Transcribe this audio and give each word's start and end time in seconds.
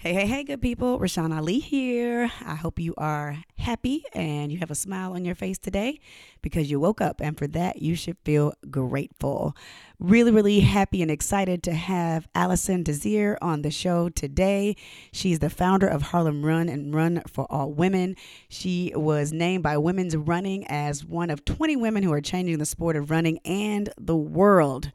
Hey, 0.00 0.14
hey, 0.14 0.28
hey, 0.28 0.44
good 0.44 0.62
people. 0.62 1.00
Rashan 1.00 1.36
Ali 1.36 1.58
here. 1.58 2.30
I 2.46 2.54
hope 2.54 2.78
you 2.78 2.94
are 2.96 3.38
happy 3.56 4.04
and 4.12 4.52
you 4.52 4.58
have 4.58 4.70
a 4.70 4.76
smile 4.76 5.14
on 5.14 5.24
your 5.24 5.34
face 5.34 5.58
today 5.58 5.98
because 6.40 6.70
you 6.70 6.78
woke 6.78 7.00
up, 7.00 7.20
and 7.20 7.36
for 7.36 7.48
that, 7.48 7.82
you 7.82 7.96
should 7.96 8.16
feel 8.24 8.52
grateful. 8.70 9.56
Really, 9.98 10.30
really 10.30 10.60
happy 10.60 11.02
and 11.02 11.10
excited 11.10 11.64
to 11.64 11.72
have 11.72 12.28
Allison 12.32 12.84
Desir 12.84 13.38
on 13.42 13.62
the 13.62 13.72
show 13.72 14.08
today. 14.08 14.76
She's 15.10 15.40
the 15.40 15.50
founder 15.50 15.88
of 15.88 16.02
Harlem 16.02 16.46
Run 16.46 16.68
and 16.68 16.94
Run 16.94 17.20
for 17.26 17.48
All 17.50 17.72
Women. 17.72 18.14
She 18.48 18.92
was 18.94 19.32
named 19.32 19.64
by 19.64 19.78
Women's 19.78 20.16
Running 20.16 20.64
as 20.68 21.04
one 21.04 21.28
of 21.28 21.44
20 21.44 21.74
women 21.74 22.04
who 22.04 22.12
are 22.12 22.20
changing 22.20 22.58
the 22.58 22.66
sport 22.66 22.94
of 22.94 23.10
running 23.10 23.40
and 23.44 23.90
the 23.98 24.14
world. 24.14 24.92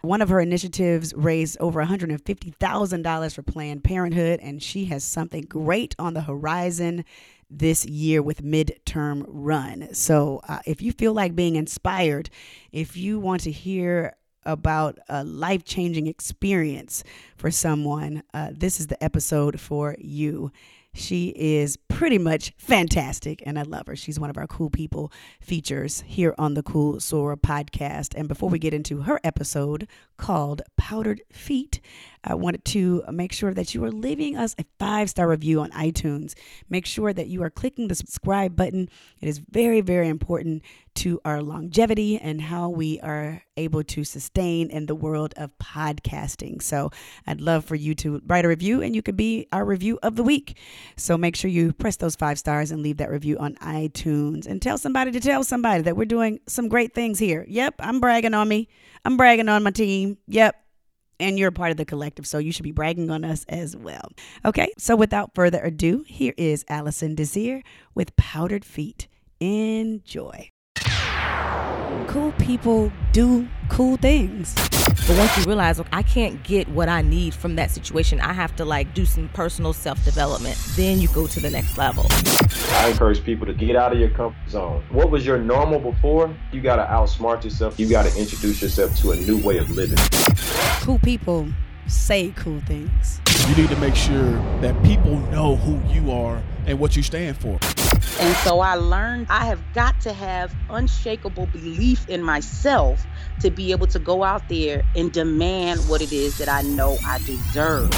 One 0.00 0.22
of 0.22 0.28
her 0.28 0.40
initiatives 0.40 1.12
raised 1.14 1.56
over 1.58 1.84
$150,000 1.84 3.34
for 3.34 3.42
Planned 3.42 3.82
Parenthood, 3.82 4.38
and 4.40 4.62
she 4.62 4.84
has 4.86 5.02
something 5.02 5.42
great 5.42 5.96
on 5.98 6.14
the 6.14 6.20
horizon 6.20 7.04
this 7.50 7.84
year 7.84 8.22
with 8.22 8.42
midterm 8.42 9.24
run. 9.26 9.92
So, 9.94 10.40
uh, 10.48 10.60
if 10.66 10.82
you 10.82 10.92
feel 10.92 11.14
like 11.14 11.34
being 11.34 11.56
inspired, 11.56 12.30
if 12.70 12.96
you 12.96 13.18
want 13.18 13.40
to 13.42 13.50
hear 13.50 14.14
about 14.44 14.98
a 15.08 15.24
life 15.24 15.64
changing 15.64 16.06
experience 16.06 17.02
for 17.36 17.50
someone, 17.50 18.22
uh, 18.32 18.50
this 18.52 18.78
is 18.80 18.86
the 18.86 19.02
episode 19.02 19.60
for 19.60 19.96
you. 19.98 20.52
She 20.98 21.28
is 21.36 21.76
pretty 21.76 22.18
much 22.18 22.52
fantastic, 22.58 23.42
and 23.46 23.58
I 23.58 23.62
love 23.62 23.86
her. 23.86 23.94
She's 23.94 24.18
one 24.18 24.30
of 24.30 24.36
our 24.36 24.46
cool 24.48 24.68
people 24.68 25.12
features 25.40 26.02
here 26.06 26.34
on 26.38 26.54
the 26.54 26.62
Cool 26.62 26.94
Soror 26.96 27.36
podcast. 27.36 28.14
And 28.16 28.26
before 28.26 28.48
we 28.48 28.58
get 28.58 28.74
into 28.74 29.02
her 29.02 29.20
episode 29.22 29.86
called 30.16 30.62
Powdered 30.76 31.22
Feet, 31.30 31.80
I 32.24 32.34
wanted 32.34 32.64
to 32.66 33.04
make 33.12 33.32
sure 33.32 33.54
that 33.54 33.74
you 33.74 33.84
are 33.84 33.92
leaving 33.92 34.36
us 34.36 34.56
a 34.58 34.64
five 34.78 35.08
star 35.08 35.28
review 35.28 35.60
on 35.60 35.70
iTunes. 35.70 36.34
Make 36.68 36.84
sure 36.84 37.12
that 37.12 37.28
you 37.28 37.42
are 37.42 37.50
clicking 37.50 37.88
the 37.88 37.94
subscribe 37.94 38.56
button. 38.56 38.88
It 39.20 39.28
is 39.28 39.38
very, 39.38 39.80
very 39.80 40.08
important 40.08 40.62
to 40.98 41.20
our 41.24 41.40
longevity 41.40 42.18
and 42.18 42.40
how 42.40 42.68
we 42.68 42.98
are 43.00 43.42
able 43.56 43.84
to 43.84 44.02
sustain 44.02 44.68
in 44.68 44.86
the 44.86 44.94
world 44.94 45.32
of 45.36 45.56
podcasting. 45.58 46.60
So 46.60 46.90
I'd 47.26 47.40
love 47.40 47.64
for 47.64 47.76
you 47.76 47.94
to 47.96 48.20
write 48.26 48.44
a 48.44 48.48
review 48.48 48.82
and 48.82 48.96
you 48.96 49.02
could 49.02 49.16
be 49.16 49.46
our 49.52 49.64
review 49.64 49.98
of 50.02 50.16
the 50.16 50.24
week. 50.24 50.56
So 50.96 51.16
make 51.16 51.36
sure 51.36 51.50
you 51.50 51.72
press 51.72 51.96
those 51.96 52.16
five 52.16 52.38
stars 52.38 52.72
and 52.72 52.82
leave 52.82 52.96
that 52.96 53.10
review 53.10 53.38
on 53.38 53.54
iTunes 53.56 54.46
and 54.46 54.60
tell 54.60 54.76
somebody 54.76 55.12
to 55.12 55.20
tell 55.20 55.44
somebody 55.44 55.82
that 55.82 55.96
we're 55.96 56.04
doing 56.04 56.40
some 56.48 56.68
great 56.68 56.94
things 56.94 57.20
here. 57.20 57.44
Yep, 57.48 57.76
I'm 57.78 58.00
bragging 58.00 58.34
on 58.34 58.48
me. 58.48 58.68
I'm 59.04 59.16
bragging 59.16 59.48
on 59.48 59.62
my 59.62 59.70
team. 59.70 60.18
Yep, 60.26 60.56
and 61.20 61.38
you're 61.38 61.48
a 61.48 61.52
part 61.52 61.70
of 61.70 61.76
the 61.76 61.84
collective, 61.84 62.26
so 62.26 62.38
you 62.38 62.52
should 62.52 62.64
be 62.64 62.72
bragging 62.72 63.10
on 63.10 63.24
us 63.24 63.44
as 63.48 63.76
well. 63.76 64.10
Okay, 64.44 64.72
so 64.78 64.96
without 64.96 65.34
further 65.34 65.60
ado, 65.62 66.04
here 66.06 66.34
is 66.36 66.64
Allison 66.68 67.14
Desir 67.14 67.62
with 67.94 68.16
Powdered 68.16 68.64
Feet. 68.64 69.06
Enjoy. 69.40 70.50
Cool 72.08 72.32
people 72.32 72.90
do 73.12 73.46
cool 73.68 73.98
things. 73.98 74.54
But 74.54 75.18
once 75.18 75.36
you 75.36 75.44
realize, 75.44 75.76
look, 75.76 75.88
I 75.92 76.02
can't 76.02 76.42
get 76.42 76.66
what 76.68 76.88
I 76.88 77.02
need 77.02 77.34
from 77.34 77.56
that 77.56 77.70
situation, 77.70 78.18
I 78.20 78.32
have 78.32 78.56
to 78.56 78.64
like 78.64 78.94
do 78.94 79.04
some 79.04 79.28
personal 79.34 79.74
self 79.74 80.02
development. 80.06 80.56
Then 80.74 81.00
you 81.00 81.08
go 81.08 81.26
to 81.26 81.38
the 81.38 81.50
next 81.50 81.76
level. 81.76 82.06
I 82.70 82.88
encourage 82.88 83.22
people 83.22 83.46
to 83.46 83.52
get 83.52 83.76
out 83.76 83.92
of 83.92 83.98
your 83.98 84.08
comfort 84.08 84.48
zone. 84.48 84.82
What 84.88 85.10
was 85.10 85.26
your 85.26 85.36
normal 85.36 85.80
before? 85.80 86.34
You 86.50 86.62
got 86.62 86.76
to 86.76 86.84
outsmart 86.84 87.44
yourself. 87.44 87.78
You 87.78 87.86
got 87.90 88.06
to 88.06 88.18
introduce 88.18 88.62
yourself 88.62 88.96
to 89.00 89.10
a 89.10 89.16
new 89.16 89.44
way 89.44 89.58
of 89.58 89.68
living. 89.68 89.98
Cool 90.80 90.98
people 91.00 91.46
say 91.88 92.32
cool 92.36 92.60
things. 92.60 93.20
You 93.50 93.54
need 93.56 93.68
to 93.68 93.76
make 93.76 93.94
sure 93.94 94.32
that 94.62 94.82
people 94.82 95.18
know 95.30 95.56
who 95.56 95.78
you 95.92 96.10
are 96.10 96.42
and 96.66 96.78
what 96.78 96.96
you 96.96 97.02
stand 97.02 97.36
for. 97.36 97.58
And 98.20 98.34
so 98.38 98.60
I 98.60 98.74
learned 98.74 99.26
I 99.30 99.44
have 99.46 99.60
got 99.74 100.00
to 100.02 100.12
have 100.12 100.54
unshakable 100.70 101.46
belief 101.46 102.08
in 102.08 102.22
myself 102.22 103.06
to 103.40 103.50
be 103.50 103.70
able 103.70 103.86
to 103.88 103.98
go 103.98 104.24
out 104.24 104.48
there 104.48 104.82
and 104.96 105.12
demand 105.12 105.80
what 105.88 106.02
it 106.02 106.12
is 106.12 106.38
that 106.38 106.48
I 106.48 106.62
know 106.62 106.96
I 107.06 107.18
deserve. 107.18 107.92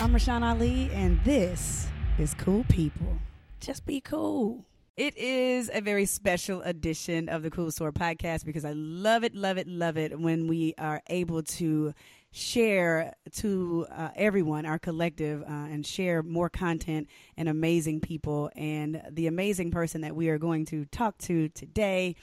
I'm 0.00 0.12
Rashan 0.12 0.42
Ali, 0.42 0.90
and 0.92 1.22
this 1.24 1.86
is 2.18 2.34
Cool 2.34 2.64
People. 2.68 3.18
Just 3.60 3.86
be 3.86 4.00
cool. 4.00 4.64
It 4.96 5.14
is 5.18 5.70
a 5.74 5.82
very 5.82 6.06
special 6.06 6.62
edition 6.62 7.28
of 7.28 7.42
the 7.42 7.50
Cool 7.50 7.66
Soror 7.66 7.92
podcast 7.92 8.46
because 8.46 8.64
I 8.64 8.72
love 8.72 9.24
it, 9.24 9.34
love 9.34 9.58
it, 9.58 9.68
love 9.68 9.98
it 9.98 10.18
when 10.18 10.48
we 10.48 10.74
are 10.78 11.02
able 11.08 11.42
to 11.42 11.92
share 12.36 13.14
to 13.32 13.86
uh, 13.90 14.10
everyone, 14.14 14.66
our 14.66 14.78
collective, 14.78 15.42
uh, 15.42 15.46
and 15.46 15.86
share 15.86 16.22
more 16.22 16.50
content 16.50 17.08
and 17.38 17.48
amazing 17.48 17.98
people. 17.98 18.50
And 18.54 19.00
the 19.10 19.26
amazing 19.26 19.70
person 19.70 20.02
that 20.02 20.14
we 20.14 20.28
are 20.28 20.36
going 20.36 20.66
to 20.66 20.84
talk 20.86 21.16
to 21.18 21.48
today 21.48 22.14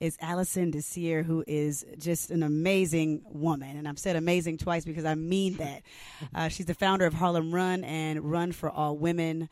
is 0.00 0.18
Allison 0.20 0.72
Desir, 0.72 1.22
who 1.22 1.44
is 1.46 1.86
just 1.96 2.32
an 2.32 2.42
amazing 2.42 3.22
woman. 3.24 3.76
And 3.76 3.86
I've 3.86 4.00
said 4.00 4.16
amazing 4.16 4.58
twice 4.58 4.84
because 4.84 5.04
I 5.04 5.14
mean 5.14 5.56
that. 5.58 5.82
Uh, 6.34 6.48
she's 6.48 6.66
the 6.66 6.74
founder 6.74 7.04
of 7.04 7.12
Harlem 7.12 7.52
Run 7.52 7.84
and 7.84 8.30
Run 8.30 8.52
for 8.52 8.70
All 8.70 8.96
Women. 8.96 9.48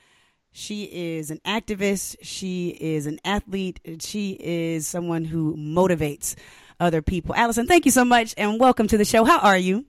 She 0.53 0.84
is 0.84 1.31
an 1.31 1.41
activist. 1.44 2.16
She 2.22 2.69
is 2.69 3.06
an 3.06 3.20
athlete. 3.25 3.81
She 4.00 4.31
is 4.41 4.87
someone 4.87 5.25
who 5.25 5.56
motivates 5.56 6.37
other 6.78 7.03
people. 7.03 7.34
Allison, 7.34 7.66
thank 7.66 7.84
you 7.84 7.91
so 7.91 8.04
much 8.04 8.34
and 8.38 8.59
welcome 8.59 8.88
to 8.88 8.97
the 8.97 9.04
show. 9.04 9.25
How 9.25 9.41
are 9.41 9.59
you? 9.59 9.84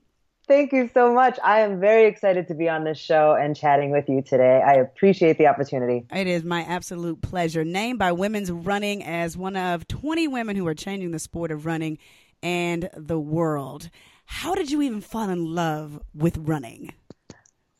Thank 0.48 0.72
you 0.72 0.90
so 0.92 1.14
much. 1.14 1.38
I 1.44 1.60
am 1.60 1.78
very 1.78 2.06
excited 2.06 2.48
to 2.48 2.54
be 2.54 2.68
on 2.68 2.82
this 2.82 2.98
show 2.98 3.34
and 3.34 3.54
chatting 3.56 3.90
with 3.92 4.08
you 4.08 4.22
today. 4.22 4.60
I 4.60 4.74
appreciate 4.74 5.38
the 5.38 5.46
opportunity. 5.46 6.04
It 6.12 6.26
is 6.26 6.42
my 6.42 6.62
absolute 6.62 7.22
pleasure. 7.22 7.64
Named 7.64 8.00
by 8.00 8.10
Women's 8.10 8.50
Running 8.50 9.04
as 9.04 9.36
one 9.36 9.56
of 9.56 9.86
20 9.86 10.26
women 10.26 10.56
who 10.56 10.66
are 10.66 10.74
changing 10.74 11.12
the 11.12 11.20
sport 11.20 11.52
of 11.52 11.64
running 11.64 11.98
and 12.42 12.90
the 12.96 13.20
world. 13.20 13.88
How 14.24 14.54
did 14.54 14.70
you 14.70 14.82
even 14.82 15.00
fall 15.00 15.30
in 15.30 15.54
love 15.54 16.00
with 16.12 16.36
running? 16.38 16.92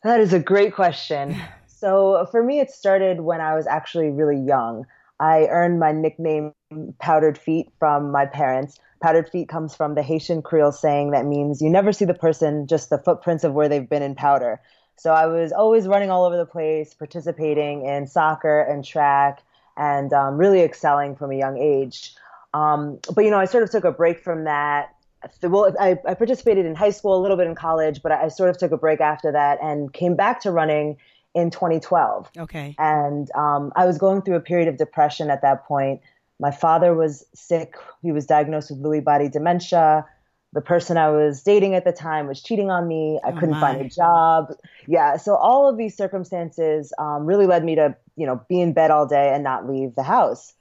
That 0.03 0.21
is 0.21 0.33
a 0.33 0.39
great 0.39 0.73
question. 0.73 1.35
So, 1.83 2.25
for 2.31 2.41
me, 2.41 2.61
it 2.61 2.71
started 2.71 3.19
when 3.19 3.41
I 3.41 3.55
was 3.55 3.67
actually 3.67 4.09
really 4.09 4.39
young. 4.39 4.85
I 5.23 5.47
earned 5.47 5.79
my 5.79 5.93
nickname 5.93 6.51
Powdered 6.99 7.37
Feet 7.37 7.71
from 7.79 8.11
my 8.11 8.25
parents. 8.25 8.77
Powdered 9.01 9.29
feet 9.29 9.47
comes 9.47 9.73
from 9.73 9.95
the 9.95 10.03
Haitian 10.03 10.41
Creole 10.41 10.73
saying 10.73 11.11
that 11.11 11.25
means 11.25 11.61
you 11.61 11.69
never 11.69 11.93
see 11.93 12.03
the 12.03 12.13
person, 12.13 12.67
just 12.67 12.89
the 12.89 12.97
footprints 12.97 13.45
of 13.45 13.53
where 13.53 13.69
they've 13.69 13.87
been 13.87 14.01
in 14.01 14.15
powder. 14.15 14.59
So 14.97 15.13
I 15.13 15.27
was 15.27 15.53
always 15.53 15.87
running 15.87 16.09
all 16.09 16.25
over 16.25 16.35
the 16.35 16.45
place, 16.45 16.93
participating 16.93 17.85
in 17.85 18.05
soccer 18.05 18.63
and 18.63 18.83
track, 18.83 19.41
and 19.77 20.11
um, 20.11 20.35
really 20.35 20.61
excelling 20.61 21.15
from 21.15 21.31
a 21.31 21.37
young 21.37 21.57
age. 21.57 22.13
Um, 22.53 22.99
but 23.15 23.23
you 23.23 23.31
know, 23.31 23.39
I 23.39 23.45
sort 23.45 23.63
of 23.63 23.71
took 23.71 23.85
a 23.85 23.93
break 23.93 24.19
from 24.19 24.43
that. 24.43 24.93
Well, 25.41 25.73
I, 25.79 25.97
I, 26.05 26.15
participated 26.15 26.65
in 26.65 26.75
high 26.75 26.89
school, 26.89 27.17
a 27.17 27.21
little 27.21 27.37
bit 27.37 27.47
in 27.47 27.55
college, 27.55 28.01
but 28.03 28.11
I 28.11 28.27
sort 28.27 28.49
of 28.49 28.57
took 28.57 28.73
a 28.73 28.77
break 28.77 28.99
after 28.99 29.31
that 29.31 29.57
and 29.63 29.93
came 29.93 30.17
back 30.17 30.41
to 30.41 30.51
running 30.51 30.97
in 31.33 31.49
2012. 31.49 32.29
Okay. 32.37 32.75
And 32.77 33.29
um, 33.35 33.71
I 33.75 33.85
was 33.85 33.97
going 33.97 34.21
through 34.21 34.35
a 34.35 34.41
period 34.41 34.67
of 34.67 34.77
depression 34.77 35.29
at 35.29 35.41
that 35.41 35.65
point. 35.65 36.01
My 36.39 36.51
father 36.51 36.93
was 36.93 37.25
sick. 37.33 37.75
He 38.01 38.11
was 38.11 38.25
diagnosed 38.25 38.69
with 38.71 38.81
Lewy 38.83 39.03
body 39.03 39.29
dementia. 39.29 40.05
The 40.53 40.61
person 40.61 40.97
I 40.97 41.09
was 41.09 41.41
dating 41.41 41.73
at 41.73 41.83
the 41.85 41.91
time 41.91 42.27
was 42.27 42.41
cheating 42.41 42.69
on 42.69 42.87
me. 42.87 43.19
I 43.23 43.29
Oh, 43.29 43.33
couldn't 43.33 43.51
my. 43.51 43.59
find 43.59 43.81
a 43.81 43.89
job. 43.89 44.53
Yeah. 44.87 45.17
So 45.17 45.35
all 45.35 45.67
of 45.67 45.77
these 45.77 45.97
circumstances 45.97 46.93
um, 46.99 47.25
really 47.25 47.47
led 47.47 47.63
me 47.63 47.75
to, 47.75 47.95
you 48.15 48.27
know, 48.27 48.41
be 48.47 48.61
in 48.61 48.73
bed 48.73 48.91
all 48.91 49.07
day 49.07 49.33
and 49.33 49.43
not 49.43 49.67
leave 49.67 49.95
the 49.95 50.03
house. 50.03 50.53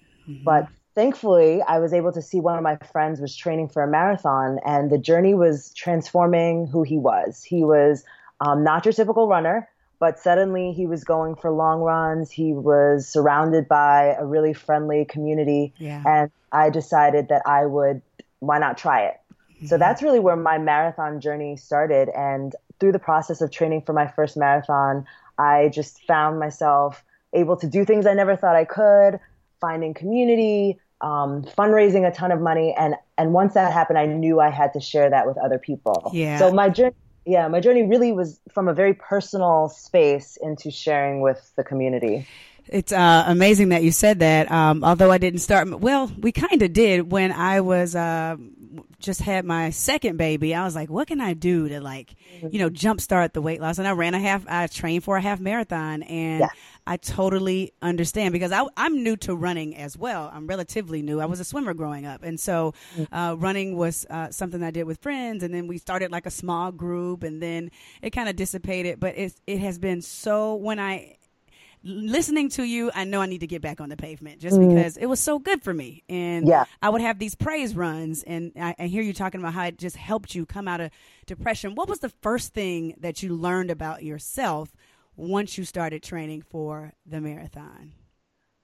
But 0.45 0.69
thankfully, 0.95 1.61
I 1.63 1.79
was 1.81 1.93
able 1.93 2.13
to 2.13 2.23
see 2.23 2.41
one 2.41 2.57
of 2.57 2.63
my 2.63 2.77
friends 2.93 3.21
was 3.21 3.37
training 3.37 3.69
for 3.69 3.83
a 3.83 3.89
marathon, 3.89 4.61
and 4.65 4.91
the 4.91 4.99
journey 4.99 5.35
was 5.35 5.73
transforming 5.75 6.67
who 6.69 6.83
he 6.85 6.97
was. 6.97 7.43
He 7.43 7.65
was 7.65 8.05
um, 8.41 8.63
not 8.65 8.85
your 8.87 8.93
typical 8.93 9.29
runner, 9.29 9.69
but 10.03 10.19
suddenly 10.19 10.73
he 10.73 10.85
was 10.85 11.05
going 11.05 11.37
for 11.37 11.53
long 11.53 11.81
runs. 11.81 12.29
He 12.29 12.53
was 12.53 13.07
surrounded 13.07 13.69
by 13.69 14.17
a 14.19 14.27
really 14.27 14.53
friendly 14.53 15.05
community, 15.05 15.73
Yeah. 15.79 16.03
and 16.05 16.31
I 16.51 16.71
decided 16.71 17.29
that 17.29 17.43
I 17.47 17.67
would, 17.67 18.03
why 18.41 18.59
not 18.59 18.77
try 18.77 19.03
it? 19.03 19.21
So 19.69 19.79
that's 19.79 20.03
really 20.03 20.19
where 20.19 20.35
my 20.35 20.59
marathon 20.59 21.21
journey 21.21 21.57
started. 21.57 22.09
And 22.17 22.53
through 22.81 22.91
the 22.91 22.99
process 22.99 23.41
of 23.41 23.53
training 23.53 23.83
for 23.83 23.93
my 23.93 24.09
first 24.09 24.37
marathon, 24.37 25.07
I 25.39 25.69
just 25.69 26.03
found 26.03 26.41
myself 26.41 27.05
able 27.33 27.57
to 27.59 27.69
do 27.69 27.85
things 27.85 28.05
I 28.05 28.15
never 28.15 28.35
thought 28.35 28.57
I 28.57 28.65
could, 28.65 29.21
finding 29.61 29.95
community, 29.95 30.81
um, 31.01 31.45
fundraising 31.45 32.05
a 32.09 32.11
ton 32.11 32.33
of 32.33 32.41
money, 32.41 32.75
and 32.77 32.97
and 33.19 33.33
once 33.33 33.55
that 33.55 33.73
happened, 33.73 33.99
I 34.01 34.07
knew 34.07 34.41
I 34.41 34.51
had 34.51 34.73
to 34.73 34.81
share 34.81 35.09
that 35.11 35.29
with 35.29 35.39
other 35.39 35.61
people. 35.61 36.11
Yeah. 36.13 36.39
So 36.41 36.53
my 36.53 36.71
journey, 36.71 36.97
yeah, 37.25 37.49
my 37.49 37.61
journey 37.61 37.85
really 37.85 38.13
was 38.13 38.41
from 38.51 38.69
a 38.69 38.75
very 38.75 38.95
personal 38.95 39.69
space 39.69 40.37
into 40.41 40.71
sharing 40.71 41.21
with 41.21 41.53
the 41.57 41.65
community. 41.65 42.27
It's 42.69 42.93
uh, 42.93 43.25
amazing 43.27 43.71
that 43.71 43.83
you 43.83 43.91
said 43.93 44.21
that. 44.21 44.51
Um, 44.51 44.85
although 44.85 45.11
I 45.11 45.19
didn't 45.19 45.41
start, 45.41 45.69
well, 45.81 46.11
we 46.19 46.33
kind 46.33 46.63
of 46.63 46.73
did 46.73 47.11
when 47.11 47.33
I 47.33 47.61
was 47.61 47.95
uh, 47.97 48.37
just 48.99 49.21
had 49.21 49.45
my 49.45 49.71
second 49.71 50.17
baby, 50.17 50.55
I 50.55 50.65
was 50.65 50.75
like, 50.75 50.89
what 50.89 51.09
can 51.09 51.21
I 51.21 51.35
do 51.35 51.69
to 51.69 51.81
like, 51.81 52.15
you 52.51 52.59
know, 52.59 52.71
jumpstart 52.71 53.33
the 53.33 53.43
weight 53.43 53.61
loss? 53.61 53.79
And 53.79 53.87
I 53.87 53.93
ran 53.93 54.15
a 54.15 54.19
half, 54.21 54.45
I 54.49 54.67
trained 54.69 55.05
for 55.05 55.17
a 55.17 55.21
half 55.21 55.41
marathon, 55.41 56.03
and 56.05 56.41
Yeah. 56.41 56.49
I 56.87 56.97
totally 56.97 57.73
understand 57.81 58.33
because 58.33 58.51
I, 58.51 58.65
I'm 58.77 59.05
new 59.05 59.17
to 59.19 59.37
running 59.37 59.77
as 59.77 59.97
well. 59.97 60.31
I'm 60.33 60.47
relatively 60.49 61.01
new. 61.03 61.21
I 61.21 61.27
was 61.27 61.39
a 61.39 61.45
swimmer 61.45 61.75
growing 61.75 62.07
up, 62.07 62.23
and 62.25 62.41
so 62.41 62.75
uh, 63.13 63.37
running 63.39 63.77
was 63.77 64.05
uh, 64.11 64.31
something 64.31 64.63
I 64.65 64.71
did 64.73 64.85
with 64.85 64.99
friends, 65.01 65.43
and 65.45 65.55
then 65.55 65.69
we 65.69 65.79
started 65.79 66.11
like 66.11 66.27
a 66.27 66.31
small 66.31 66.73
group, 66.73 67.23
and 67.23 67.41
then 67.43 67.71
it 68.03 68.11
kind 68.11 68.29
of 68.29 68.35
dissipated. 68.35 68.99
But 68.99 69.17
it 69.17 69.35
it 69.47 69.59
has 69.61 69.79
been 69.79 70.01
so 70.03 70.57
when 70.57 70.81
I 70.81 71.19
listening 71.85 72.49
to 72.51 72.63
you, 72.63 72.91
I 72.95 73.05
know 73.05 73.21
I 73.21 73.27
need 73.27 73.41
to 73.41 73.47
get 73.47 73.63
back 73.63 73.81
on 73.81 73.89
the 73.89 73.97
pavement 73.97 74.41
just 74.41 74.57
mm. 74.57 74.69
because 74.69 74.97
it 74.97 75.07
was 75.07 75.21
so 75.21 75.39
good 75.39 75.63
for 75.63 75.75
me. 75.75 76.03
And 76.09 76.47
Yeah. 76.47 76.65
I 76.81 76.89
would 76.89 77.01
have 77.01 77.19
these 77.19 77.35
praise 77.35 77.75
runs, 77.75 78.23
and 78.23 78.53
I, 78.57 78.75
I 78.79 78.87
hear 78.87 79.03
you 79.03 79.13
talking 79.13 79.41
about 79.41 79.55
how 79.55 79.65
it 79.65 79.79
just 79.79 79.97
helped 79.97 80.35
you 80.35 80.47
come 80.47 80.69
out 80.69 80.81
of 80.81 80.91
depression. 81.27 81.75
What 81.75 81.89
was 81.89 82.01
the 82.01 82.09
first 82.09 82.55
thing 82.55 82.95
that 82.99 83.23
you 83.23 83.35
learned 83.35 83.71
about 83.71 84.03
yourself 84.03 84.75
once 85.17 85.59
you 85.59 85.65
started 85.65 86.03
training 86.03 86.43
for 86.43 86.93
the 87.07 87.21
marathon? 87.21 87.93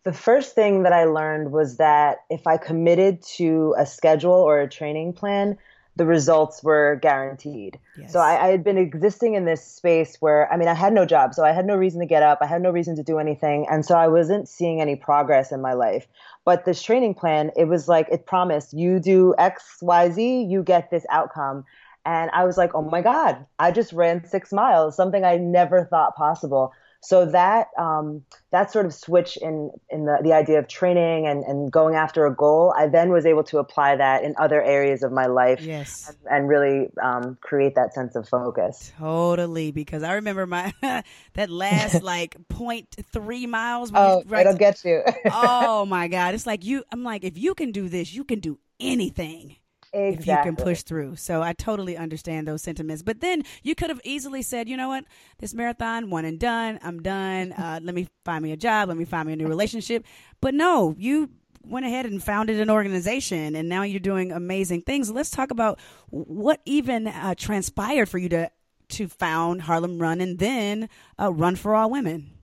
The 0.05 0.12
first 0.12 0.55
thing 0.55 0.85
that 0.85 0.93
I 0.93 1.05
learned 1.05 1.53
was 1.53 1.76
that 1.76 2.19
if 2.31 2.47
I 2.47 2.56
committed 2.56 3.23
to 3.37 3.75
a 3.76 3.85
schedule 3.85 4.32
or 4.32 4.61
a 4.61 4.69
training 4.69 5.12
plan, 5.12 5.59
the 5.98 6.06
results 6.06 6.62
were 6.62 6.98
guaranteed. 7.02 7.78
Yes. 7.98 8.12
So 8.12 8.20
I, 8.20 8.46
I 8.46 8.48
had 8.48 8.64
been 8.64 8.78
existing 8.78 9.34
in 9.34 9.44
this 9.44 9.62
space 9.62 10.16
where, 10.20 10.50
I 10.50 10.56
mean, 10.56 10.68
I 10.68 10.74
had 10.74 10.92
no 10.92 11.04
job, 11.04 11.34
so 11.34 11.44
I 11.44 11.52
had 11.52 11.66
no 11.66 11.76
reason 11.76 12.00
to 12.00 12.06
get 12.06 12.22
up, 12.22 12.38
I 12.40 12.46
had 12.46 12.62
no 12.62 12.70
reason 12.70 12.96
to 12.96 13.02
do 13.02 13.18
anything, 13.18 13.66
and 13.68 13.84
so 13.84 13.96
I 13.96 14.06
wasn't 14.06 14.48
seeing 14.48 14.80
any 14.80 14.94
progress 14.96 15.52
in 15.52 15.60
my 15.60 15.74
life. 15.74 16.06
But 16.44 16.64
this 16.64 16.80
training 16.80 17.14
plan, 17.14 17.50
it 17.56 17.64
was 17.64 17.88
like 17.88 18.08
it 18.10 18.26
promised 18.26 18.72
you 18.72 19.00
do 19.00 19.34
X, 19.38 19.78
Y, 19.82 20.10
Z, 20.10 20.42
you 20.44 20.62
get 20.62 20.90
this 20.90 21.04
outcome. 21.10 21.64
And 22.06 22.30
I 22.30 22.44
was 22.44 22.56
like, 22.56 22.74
oh 22.74 22.82
my 22.82 23.02
God, 23.02 23.44
I 23.58 23.70
just 23.70 23.92
ran 23.92 24.24
six 24.24 24.52
miles, 24.52 24.96
something 24.96 25.24
I 25.24 25.36
never 25.36 25.84
thought 25.84 26.16
possible. 26.16 26.72
So 27.00 27.26
that 27.26 27.68
um, 27.78 28.24
that 28.50 28.72
sort 28.72 28.84
of 28.84 28.92
switch 28.92 29.36
in 29.36 29.70
in 29.88 30.04
the, 30.06 30.18
the 30.22 30.32
idea 30.32 30.58
of 30.58 30.66
training 30.66 31.26
and, 31.28 31.44
and 31.44 31.70
going 31.70 31.94
after 31.94 32.26
a 32.26 32.34
goal, 32.34 32.74
I 32.76 32.88
then 32.88 33.10
was 33.10 33.24
able 33.24 33.44
to 33.44 33.58
apply 33.58 33.96
that 33.96 34.24
in 34.24 34.34
other 34.36 34.60
areas 34.60 35.02
of 35.04 35.12
my 35.12 35.26
life 35.26 35.60
Yes. 35.60 36.12
and 36.28 36.48
really 36.48 36.88
um, 37.00 37.38
create 37.40 37.76
that 37.76 37.94
sense 37.94 38.16
of 38.16 38.28
focus. 38.28 38.92
Totally, 38.98 39.70
because 39.70 40.02
I 40.02 40.14
remember 40.14 40.44
my 40.46 40.72
that 41.34 41.50
last 41.50 42.02
like 42.14 42.36
point 42.48 42.96
three 43.12 43.46
miles. 43.46 43.92
Oh, 43.94 44.24
right 44.26 44.44
it'll 44.44 44.58
get 44.58 44.84
you. 44.84 45.02
oh 45.30 45.84
my 45.86 46.08
god, 46.08 46.34
it's 46.34 46.46
like 46.46 46.64
you. 46.64 46.82
I'm 46.90 47.04
like, 47.04 47.22
if 47.22 47.38
you 47.38 47.54
can 47.54 47.70
do 47.70 47.88
this, 47.88 48.12
you 48.12 48.24
can 48.24 48.40
do 48.40 48.58
anything. 48.80 49.56
If 49.93 50.26
you 50.26 50.37
can 50.43 50.56
push 50.56 50.82
through. 50.82 51.17
So 51.17 51.43
I 51.43 51.52
totally 51.52 51.96
understand 51.96 52.46
those 52.46 52.62
sentiments. 52.62 53.02
But 53.02 53.20
then 53.20 53.44
you 53.62 53.75
could 53.75 53.90
have 53.90 54.00
easily 54.05 54.43
said, 54.43 54.69
you 54.69 54.76
know 54.76 54.88
what, 54.88 55.05
this 55.38 55.55
marathon, 55.55 56.11
one 56.11 56.25
and 56.25 56.38
done. 56.38 56.79
I'm 56.82 57.02
done. 57.02 57.52
Uh, 57.52 57.81
let 57.82 57.94
me 57.94 58.08
find 58.25 58.43
me 58.43 58.52
a 58.52 58.56
job. 58.56 58.88
Let 58.88 58.99
me 58.99 59.05
find 59.05 59.26
me 59.26 59.32
a 59.32 59.37
new 59.37 59.49
relationship. 59.49 60.05
But 60.40 60.55
no, 60.55 60.94
you 60.99 61.31
went 61.64 61.87
ahead 61.87 62.06
and 62.06 62.23
founded 62.23 62.61
an 62.61 62.70
organization, 62.70 63.55
and 63.55 63.69
now 63.69 63.82
you're 63.82 64.00
doing 64.00 64.32
amazing 64.32 64.82
things. 64.82 65.11
Let's 65.11 65.31
talk 65.31 65.50
about 65.50 65.79
what 66.11 66.61
even 66.64 67.08
uh, 67.08 67.34
transpired 67.37 68.08
for 68.08 68.19
you 68.19 68.29
to 68.31 68.50
to 68.91 69.06
found 69.06 69.62
Harlem 69.62 69.99
Run 69.99 70.20
and 70.23 70.38
then 70.38 70.88
uh, 71.20 71.31
Run 71.31 71.56
for 71.56 71.75
All 71.75 71.91
Women. 71.91 72.38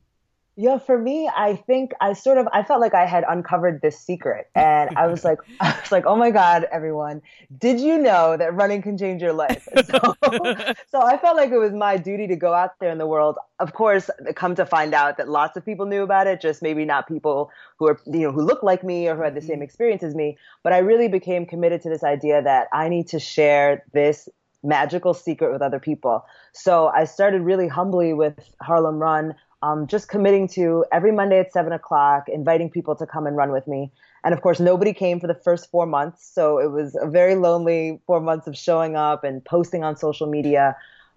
Yeah, 0.58 0.78
for 0.78 0.98
me, 0.98 1.30
I 1.36 1.58
think 1.58 1.92
I 2.00 2.14
sort 2.14 2.38
of 2.38 2.48
I 2.54 2.64
felt 2.64 2.80
like 2.80 2.94
I 2.94 3.06
had 3.06 3.26
uncovered 3.28 3.82
this 3.82 4.00
secret, 4.00 4.50
and 4.56 4.96
I 4.96 5.08
was 5.08 5.26
like, 5.26 5.40
I 5.60 5.78
was 5.82 5.92
like, 5.92 6.06
oh 6.06 6.16
my 6.16 6.32
god, 6.32 6.66
everyone, 6.72 7.22
did 7.58 7.82
you 7.82 7.98
know 7.98 8.38
that 8.38 8.54
running 8.54 8.82
can 8.82 8.98
change 8.98 9.22
your 9.22 9.34
life? 9.34 9.68
So, 9.86 10.16
so 10.88 11.02
I 11.02 11.18
felt 11.18 11.38
like 11.38 11.52
it 11.52 11.58
was 11.58 11.72
my 11.72 11.98
duty 11.98 12.28
to 12.28 12.36
go 12.36 12.54
out 12.54 12.80
there 12.80 12.90
in 12.90 12.98
the 12.98 13.06
world. 13.06 13.38
Of 13.60 13.74
course, 13.74 14.10
come 14.36 14.56
to 14.56 14.66
find 14.66 14.94
out 14.94 15.18
that 15.18 15.30
lots 15.30 15.56
of 15.58 15.66
people 15.66 15.86
knew 15.86 16.02
about 16.02 16.28
it, 16.28 16.42
just 16.42 16.62
maybe 16.62 16.86
not 16.86 17.08
people 17.08 17.52
who 17.78 17.88
are 17.88 18.00
you 18.06 18.22
know 18.22 18.32
who 18.32 18.42
look 18.42 18.64
like 18.64 18.84
me 18.84 19.08
or 19.08 19.16
who 19.16 19.24
had 19.24 19.36
the 19.36 19.42
same 19.42 19.56
mm-hmm. 19.56 19.64
experience 19.64 20.04
as 20.04 20.16
me. 20.16 20.38
But 20.64 20.74
I 20.74 20.80
really 20.80 21.08
became 21.08 21.46
committed 21.46 21.82
to 21.84 21.90
this 21.90 22.04
idea 22.04 22.42
that 22.42 22.68
I 22.74 22.90
need 22.90 23.08
to 23.10 23.20
share 23.20 23.84
this 23.94 24.30
magical 24.66 25.14
secret 25.14 25.52
with 25.52 25.62
other 25.62 25.80
people. 25.80 26.26
So 26.54 26.88
I 26.88 27.06
started 27.06 27.42
really 27.42 27.68
humbly 27.68 28.14
with 28.14 28.50
Harlem 28.62 28.98
Run 29.00 29.36
um, 29.66 29.88
just 29.88 30.10
committing 30.10 30.48
to 30.50 30.86
every 30.92 31.12
Monday 31.12 31.40
at 31.40 31.52
seven 31.52 31.74
o'clock, 31.74 32.30
inviting 32.30 32.70
people 32.70 32.96
to 32.96 33.06
come 33.08 33.26
and 33.26 33.36
run 33.36 33.52
with 33.52 33.68
me. 33.68 33.92
And 34.24 34.34
of 34.34 34.42
course, 34.42 34.60
nobody 34.60 34.94
came 34.94 35.20
for 35.20 35.28
the 35.28 35.34
first 35.34 35.72
four 35.72 35.86
months. 35.88 36.28
So 36.34 36.60
it 36.60 36.72
was 36.72 36.96
a 37.00 37.08
very 37.08 37.36
lonely 37.36 38.00
four 38.06 38.20
months 38.20 38.46
of 38.48 38.56
showing 38.56 38.96
up 38.96 39.24
and 39.24 39.44
posting 39.44 39.84
on 39.84 39.98
social 39.98 40.28
media. 40.28 40.76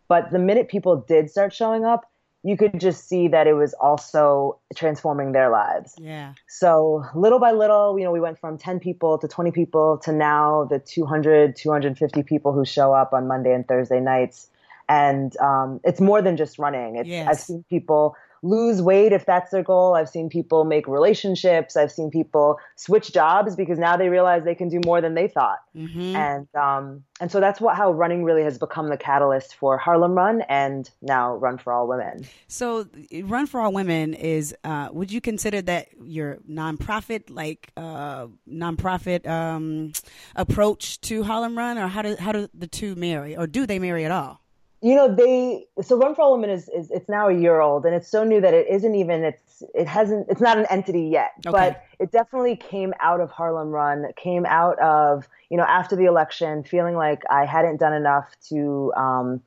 But 0.08 0.30
the 0.30 0.38
minute 0.38 0.68
people 0.68 0.96
did 0.96 1.30
start 1.30 1.52
showing 1.52 1.84
up, 1.84 2.10
you 2.42 2.56
could 2.56 2.80
just 2.80 3.06
see 3.06 3.28
that 3.28 3.46
it 3.46 3.52
was 3.52 3.74
also 3.74 4.58
transforming 4.74 5.32
their 5.32 5.50
lives. 5.50 5.94
Yeah. 5.98 6.32
So 6.46 7.04
little 7.14 7.38
by 7.38 7.52
little, 7.52 7.98
you 7.98 8.04
know, 8.04 8.12
we 8.12 8.20
went 8.20 8.38
from 8.38 8.56
10 8.56 8.80
people 8.80 9.18
to 9.18 9.28
20 9.28 9.50
people 9.50 9.98
to 10.04 10.12
now 10.12 10.64
the 10.64 10.78
200, 10.78 11.54
250 11.56 12.22
people 12.22 12.52
who 12.52 12.64
show 12.64 12.94
up 12.94 13.12
on 13.12 13.26
Monday 13.26 13.52
and 13.52 13.66
Thursday 13.68 14.00
nights. 14.00 14.48
And 14.88 15.36
um, 15.38 15.80
it's 15.84 16.00
more 16.00 16.22
than 16.22 16.38
just 16.38 16.58
running. 16.58 16.96
It's, 16.96 17.08
Yes. 17.08 17.28
I've 17.28 17.40
seen 17.40 17.64
people 17.68 18.16
lose 18.42 18.80
weight 18.80 19.12
if 19.12 19.26
that's 19.26 19.50
their 19.50 19.62
goal. 19.62 19.94
I've 19.94 20.08
seen 20.08 20.28
people 20.28 20.64
make 20.64 20.86
relationships. 20.86 21.76
I've 21.76 21.92
seen 21.92 22.10
people 22.10 22.58
switch 22.76 23.12
jobs 23.12 23.56
because 23.56 23.78
now 23.78 23.96
they 23.96 24.08
realize 24.08 24.44
they 24.44 24.54
can 24.54 24.68
do 24.68 24.80
more 24.84 25.00
than 25.00 25.14
they 25.14 25.28
thought. 25.28 25.58
hmm 25.74 26.14
And 26.14 26.48
um, 26.54 27.04
and 27.20 27.30
so 27.30 27.40
that's 27.40 27.60
what 27.60 27.76
how 27.76 27.92
running 27.92 28.24
really 28.24 28.42
has 28.42 28.58
become 28.58 28.88
the 28.88 28.96
catalyst 28.96 29.54
for 29.54 29.78
Harlem 29.78 30.14
Run 30.14 30.42
and 30.48 30.88
now 31.02 31.34
Run 31.36 31.58
for 31.58 31.72
All 31.72 31.88
Women. 31.88 32.24
So, 32.46 32.86
Run 33.22 33.46
for 33.46 33.60
All 33.60 33.72
Women 33.72 34.14
is. 34.14 34.54
Uh, 34.64 34.88
would 34.92 35.10
you 35.12 35.20
consider 35.20 35.62
that 35.62 35.88
your 36.02 36.38
nonprofit, 36.48 37.30
like 37.30 37.70
uh, 37.76 38.26
nonprofit 38.48 39.26
um, 39.26 39.92
approach 40.36 41.00
to 41.02 41.22
Harlem 41.22 41.56
Run, 41.56 41.78
or 41.78 41.88
how 41.88 42.02
do 42.02 42.16
how 42.18 42.32
do 42.32 42.48
the 42.54 42.66
two 42.66 42.94
marry, 42.94 43.36
or 43.36 43.46
do 43.46 43.66
they 43.66 43.78
marry 43.78 44.04
at 44.04 44.10
all? 44.10 44.40
You 44.80 44.94
know 44.94 45.12
they 45.12 45.66
so 45.82 45.96
run 45.96 46.14
for 46.14 46.22
all 46.22 46.32
women 46.32 46.50
is, 46.50 46.68
is 46.68 46.90
it's 46.90 47.08
now 47.08 47.28
a 47.28 47.34
year 47.34 47.60
old 47.60 47.84
and 47.84 47.94
it's 47.94 48.08
so 48.08 48.22
new 48.22 48.40
that 48.40 48.54
it 48.54 48.66
isn't 48.68 48.94
even 48.94 49.24
it's 49.24 49.62
it 49.74 49.86
hasn't 49.88 50.26
it's 50.28 50.40
not 50.40 50.56
an 50.56 50.66
entity 50.70 51.02
yet 51.02 51.32
Okay. 51.46 51.50
but 51.50 51.84
it 51.98 52.12
definitely 52.12 52.56
came 52.56 52.94
out 53.00 53.20
of 53.20 53.30
harlem 53.30 53.68
run 53.70 54.06
came 54.16 54.46
out 54.46 54.78
of 54.78 55.28
you 55.50 55.56
know 55.56 55.64
after 55.64 55.96
the 55.96 56.04
election 56.04 56.62
feeling 56.62 56.94
like 56.94 57.22
i 57.30 57.44
hadn't 57.44 57.78
done 57.78 57.92
enough 57.92 58.28
to 58.48 58.92
um, 58.96 59.40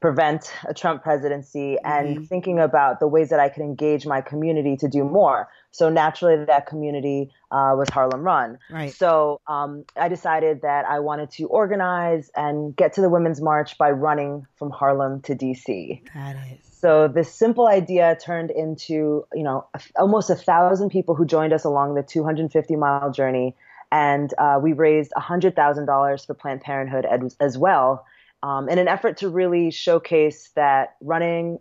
prevent 0.00 0.52
a 0.68 0.74
trump 0.74 1.02
presidency 1.02 1.78
and 1.84 2.28
thinking 2.28 2.58
about 2.60 3.00
the 3.00 3.06
ways 3.08 3.30
that 3.30 3.40
i 3.40 3.48
could 3.48 3.62
engage 3.62 4.06
my 4.06 4.20
community 4.20 4.76
to 4.76 4.88
do 4.88 5.02
more 5.04 5.48
so 5.70 5.88
naturally 5.88 6.44
that 6.44 6.66
community 6.66 7.30
uh, 7.50 7.72
was 7.76 7.88
harlem 7.90 8.22
run 8.22 8.58
Right. 8.70 8.92
so 8.92 9.40
um, 9.46 9.84
I 9.96 10.08
decided 10.08 10.62
that 10.62 10.84
I 10.86 11.00
wanted 11.00 11.30
to 11.32 11.46
organize 11.46 12.30
and 12.36 12.74
get 12.76 12.92
to 12.94 13.00
the 13.00 13.08
Women's 13.08 13.40
March 13.40 13.78
by 13.78 13.90
running 13.90 14.46
from 14.58 14.70
Harlem 14.70 15.20
to 15.22 15.34
DC. 15.34 16.02
Got 16.12 16.36
it. 16.36 16.60
So 16.64 17.08
this 17.08 17.32
simple 17.32 17.66
idea 17.66 18.16
turned 18.20 18.50
into, 18.50 19.26
you 19.32 19.42
know, 19.42 19.66
a- 19.74 19.80
almost 19.96 20.28
a 20.30 20.34
thousand 20.34 20.90
people 20.90 21.14
who 21.14 21.24
joined 21.24 21.52
us 21.52 21.64
along 21.64 21.94
the 21.94 22.02
250 22.02 22.76
mile 22.76 23.10
journey, 23.10 23.54
and 23.92 24.32
uh, 24.38 24.58
we 24.62 24.72
raised 24.72 25.12
$100,000 25.16 26.26
for 26.26 26.34
Planned 26.34 26.60
Parenthood 26.60 27.06
as 27.40 27.56
well, 27.58 28.04
um, 28.46 28.68
in 28.68 28.78
an 28.78 28.86
effort 28.86 29.16
to 29.18 29.28
really 29.28 29.72
showcase 29.72 30.50
that 30.54 30.94
running 31.00 31.58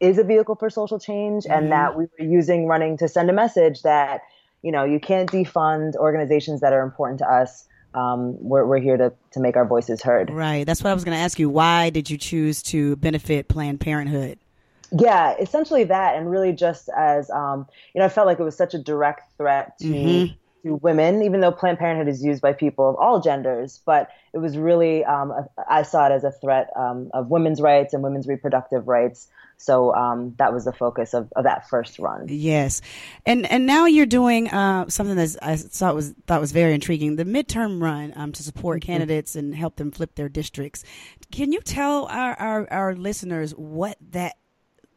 is 0.00 0.18
a 0.18 0.24
vehicle 0.24 0.56
for 0.56 0.68
social 0.68 0.98
change, 0.98 1.46
and 1.48 1.70
that 1.70 1.96
we 1.96 2.06
were 2.18 2.24
using 2.26 2.66
running 2.66 2.96
to 2.98 3.06
send 3.08 3.30
a 3.30 3.32
message 3.32 3.82
that, 3.82 4.22
you 4.62 4.72
know, 4.72 4.84
you 4.84 4.98
can't 4.98 5.30
defund 5.30 5.94
organizations 5.94 6.60
that 6.60 6.72
are 6.72 6.82
important 6.82 7.20
to 7.20 7.26
us. 7.26 7.66
Um, 7.94 8.36
we're, 8.40 8.66
we're 8.66 8.80
here 8.80 8.96
to, 8.96 9.12
to 9.30 9.40
make 9.40 9.56
our 9.56 9.64
voices 9.64 10.02
heard. 10.02 10.28
Right. 10.30 10.66
That's 10.66 10.82
what 10.82 10.90
I 10.90 10.94
was 10.94 11.04
going 11.04 11.16
to 11.16 11.22
ask 11.22 11.38
you. 11.38 11.48
Why 11.48 11.90
did 11.90 12.10
you 12.10 12.18
choose 12.18 12.60
to 12.64 12.96
benefit 12.96 13.46
Planned 13.46 13.78
Parenthood? 13.80 14.36
Yeah, 14.90 15.36
essentially 15.38 15.84
that, 15.84 16.16
and 16.16 16.28
really 16.28 16.52
just 16.52 16.88
as 16.96 17.30
um, 17.30 17.66
you 17.94 18.00
know, 18.00 18.04
I 18.04 18.08
felt 18.08 18.26
like 18.26 18.40
it 18.40 18.44
was 18.44 18.56
such 18.56 18.74
a 18.74 18.78
direct 18.78 19.22
threat 19.38 19.78
to 19.78 19.86
Mhm. 19.86 20.36
To 20.64 20.76
women, 20.76 21.22
even 21.22 21.40
though 21.40 21.52
Planned 21.52 21.78
Parenthood 21.78 22.08
is 22.08 22.24
used 22.24 22.42
by 22.42 22.52
people 22.52 22.90
of 22.90 22.96
all 22.96 23.20
genders. 23.20 23.80
But 23.86 24.10
it 24.32 24.38
was 24.38 24.58
really, 24.58 25.04
um, 25.04 25.30
a, 25.30 25.48
I 25.68 25.82
saw 25.82 26.06
it 26.06 26.12
as 26.12 26.24
a 26.24 26.32
threat 26.32 26.70
um, 26.74 27.10
of 27.14 27.28
women's 27.28 27.60
rights 27.60 27.94
and 27.94 28.02
women's 28.02 28.26
reproductive 28.26 28.88
rights. 28.88 29.28
So 29.56 29.94
um, 29.94 30.34
that 30.38 30.52
was 30.52 30.64
the 30.64 30.72
focus 30.72 31.14
of, 31.14 31.32
of 31.36 31.44
that 31.44 31.68
first 31.68 31.98
run. 32.00 32.26
Yes, 32.28 32.82
and 33.24 33.46
and 33.46 33.66
now 33.66 33.86
you're 33.86 34.04
doing 34.04 34.48
uh, 34.48 34.88
something 34.88 35.14
that 35.14 35.36
I 35.42 35.56
thought 35.56 35.94
was 35.94 36.12
thought 36.26 36.40
was 36.40 36.50
very 36.50 36.74
intriguing: 36.74 37.14
the 37.16 37.24
midterm 37.24 37.80
run 37.80 38.12
um, 38.16 38.32
to 38.32 38.42
support 38.42 38.82
candidates 38.82 39.36
and 39.36 39.54
help 39.54 39.76
them 39.76 39.92
flip 39.92 40.16
their 40.16 40.28
districts. 40.28 40.82
Can 41.30 41.52
you 41.52 41.60
tell 41.60 42.06
our, 42.06 42.34
our 42.34 42.72
our 42.72 42.94
listeners 42.96 43.52
what 43.52 43.96
that 44.10 44.36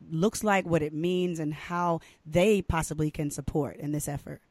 looks 0.09 0.43
like, 0.43 0.65
what 0.65 0.81
it 0.81 0.93
means, 0.93 1.39
and 1.39 1.53
how 1.53 1.99
they 2.25 2.63
possibly 2.63 3.11
can 3.11 3.29
support 3.29 3.77
in 3.77 3.91
this 3.91 4.07
effort? 4.07 4.41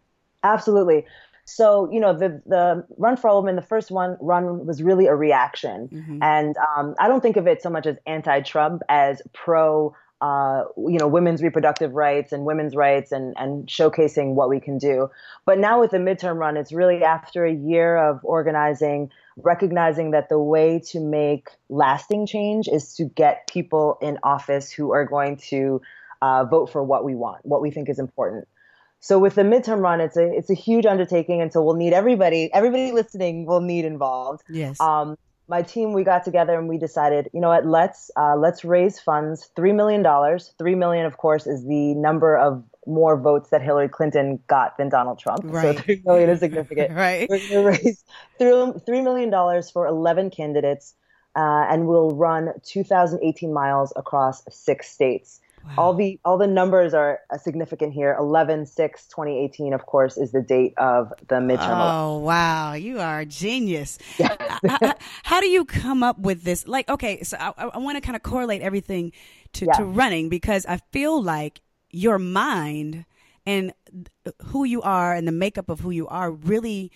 Absolutely. 0.47 1.05
So, 1.45 1.89
you 1.93 2.01
know, 2.01 2.13
the 2.13 2.43
the 2.47 2.85
run 2.99 3.17
for 3.17 3.29
all 3.29 3.41
women, 3.41 3.55
the 3.57 3.63
first 3.63 3.91
one 3.91 4.17
run 4.21 4.67
was 4.67 4.83
really 4.83 5.07
a 5.07 5.15
reaction, 5.15 5.89
Mhm. 5.89 6.19
and 6.21 6.57
um, 6.57 6.95
I 6.99 7.07
don't 7.09 7.21
think 7.21 7.37
of 7.37 7.47
it 7.47 7.63
so 7.63 7.71
much 7.71 7.87
as 7.87 7.97
anti-Trump 8.05 8.83
as 8.89 9.23
pro, 9.33 9.95
uh, 10.21 10.65
you 10.77 10.99
know, 10.99 11.07
women's 11.07 11.43
reproductive 11.43 11.95
rights 11.95 12.33
and 12.33 12.45
women's 12.45 12.75
rights, 12.75 13.13
and 13.13 13.33
and 13.39 13.69
showcasing 13.69 14.35
what 14.35 14.49
we 14.49 14.59
can 14.59 14.77
do. 14.79 15.09
But 15.45 15.59
now 15.61 15.79
with 15.81 15.93
the 15.93 15.99
midterm 15.99 16.37
run, 16.39 16.57
it's 16.57 16.73
really 16.73 17.05
after 17.05 17.45
a 17.45 17.53
year 17.53 17.97
of 17.97 18.19
organizing, 18.25 19.11
recognizing 19.37 20.11
that 20.11 20.29
the 20.29 20.41
way 20.41 20.81
to 20.91 20.99
make 20.99 21.51
lasting 21.69 22.27
change 22.27 22.67
is 22.67 22.95
to 22.97 23.05
get 23.05 23.47
people 23.47 23.99
in 24.01 24.19
office 24.25 24.73
who 24.73 24.91
are 24.93 25.05
going 25.05 25.37
to 25.53 25.81
uh, 26.23 26.45
vote 26.45 26.71
for 26.73 26.83
what 26.83 27.05
we 27.05 27.15
want, 27.15 27.47
what 27.47 27.61
we 27.63 27.71
think 27.71 27.89
is 27.89 28.01
important. 28.01 28.49
So 29.01 29.19
with 29.19 29.35
the 29.35 29.43
midterm 29.43 29.81
run, 29.81 30.01
it's 30.01 30.17
a 30.17 30.33
it's 30.33 30.51
a 30.51 30.55
huge 30.55 30.87
undertaking, 30.87 31.41
and 31.41 31.53
so 31.53 31.63
we'll 31.63 31.77
need 31.77 31.93
everybody. 31.93 32.51
Everybody 32.53 32.93
listening 32.93 33.47
will 33.47 33.61
need 33.61 33.85
involved. 33.85 34.43
Yes. 34.49 34.81
Um, 34.81 35.17
my 35.49 35.63
team, 35.63 35.93
we 35.93 36.03
got 36.03 36.25
together 36.25 36.59
and 36.59 36.69
we 36.69 36.77
decided, 36.79 37.31
you 37.33 37.41
know 37.41 37.49
what? 37.49 37.65
Let's 37.65 38.11
uh, 38.17 38.37
let's 38.37 38.65
raise 38.65 38.99
funds. 38.99 39.49
Three 39.55 39.73
million 39.73 40.03
dollars. 40.03 40.53
Three 40.59 40.75
million, 40.75 41.07
of 41.07 41.19
course, 41.19 41.47
is 41.47 41.65
the 41.65 41.95
number 41.95 42.37
of 42.37 42.65
more 42.87 43.19
votes 43.19 43.51
that 43.51 43.63
Hillary 43.63 43.89
Clinton 43.89 44.41
got 44.49 44.77
than 44.79 44.89
Donald 44.89 45.19
Trump. 45.19 45.43
Right. 45.45 45.77
So 45.77 45.83
three 45.83 46.03
million 46.05 46.31
is 46.31 46.41
significant. 46.41 46.93
right. 46.97 47.29
We're 47.29 47.39
going 47.39 47.51
to 47.51 47.83
raise 47.85 48.05
three 48.39 48.73
three 48.85 49.03
million 49.03 49.31
dollars 49.31 49.71
for 49.71 49.87
eleven 49.87 50.31
candidates, 50.31 50.95
uh, 51.37 51.67
and 51.69 51.87
we'll 51.87 52.11
run 52.11 52.53
two 52.65 52.83
thousand 52.83 53.21
eighteen 53.23 53.53
miles 53.53 53.93
across 53.95 54.43
six 54.51 54.91
states. 54.91 55.41
All 55.77 55.95
the 55.95 56.19
all 56.25 56.39
the 56.39 56.47
numbers 56.47 56.95
are 56.95 57.21
uh, 57.31 57.39
significant 57.39 57.93
here. 57.93 58.17
11 58.19 58.67
6 58.67 59.07
2018 59.09 59.73
of 59.73 59.85
course 59.87 60.17
is 60.17 60.33
the 60.33 60.43
date 60.43 60.75
of 60.79 61.13
the 61.29 61.37
midterm. 61.37 61.69
Oh 61.71 62.19
wow, 62.19 62.75
you 62.75 63.01
are 63.01 63.21
a 63.21 63.27
genius. 63.27 63.99
H- 64.21 64.31
h- 64.31 64.41
uh, 64.41 64.59
uh, 64.69 64.79
uh, 64.83 64.93
How 65.25 65.41
do 65.41 65.49
you 65.49 65.65
come 65.65 66.03
up 66.03 66.19
with 66.19 66.43
this? 66.45 66.67
Like, 66.67 66.89
okay, 66.89 67.23
so 67.23 67.37
I, 67.39 67.53
I 67.75 67.79
want 67.79 67.97
to 67.97 68.01
kind 68.01 68.17
of 68.17 68.23
correlate 68.23 68.63
everything 68.63 69.13
to, 69.55 69.67
Yeah. 69.67 69.73
to 69.75 69.85
running 69.85 70.29
because 70.29 70.67
I 70.67 70.79
feel 70.93 71.23
like 71.23 71.61
your 71.91 72.19
mind 72.19 73.05
and 73.45 73.73
who 74.47 74.65
you 74.65 74.83
are 74.83 75.15
and 75.15 75.27
the 75.27 75.33
makeup 75.33 75.69
of 75.69 75.81
who 75.81 75.91
you 75.91 76.07
are 76.09 76.31
really 76.31 76.91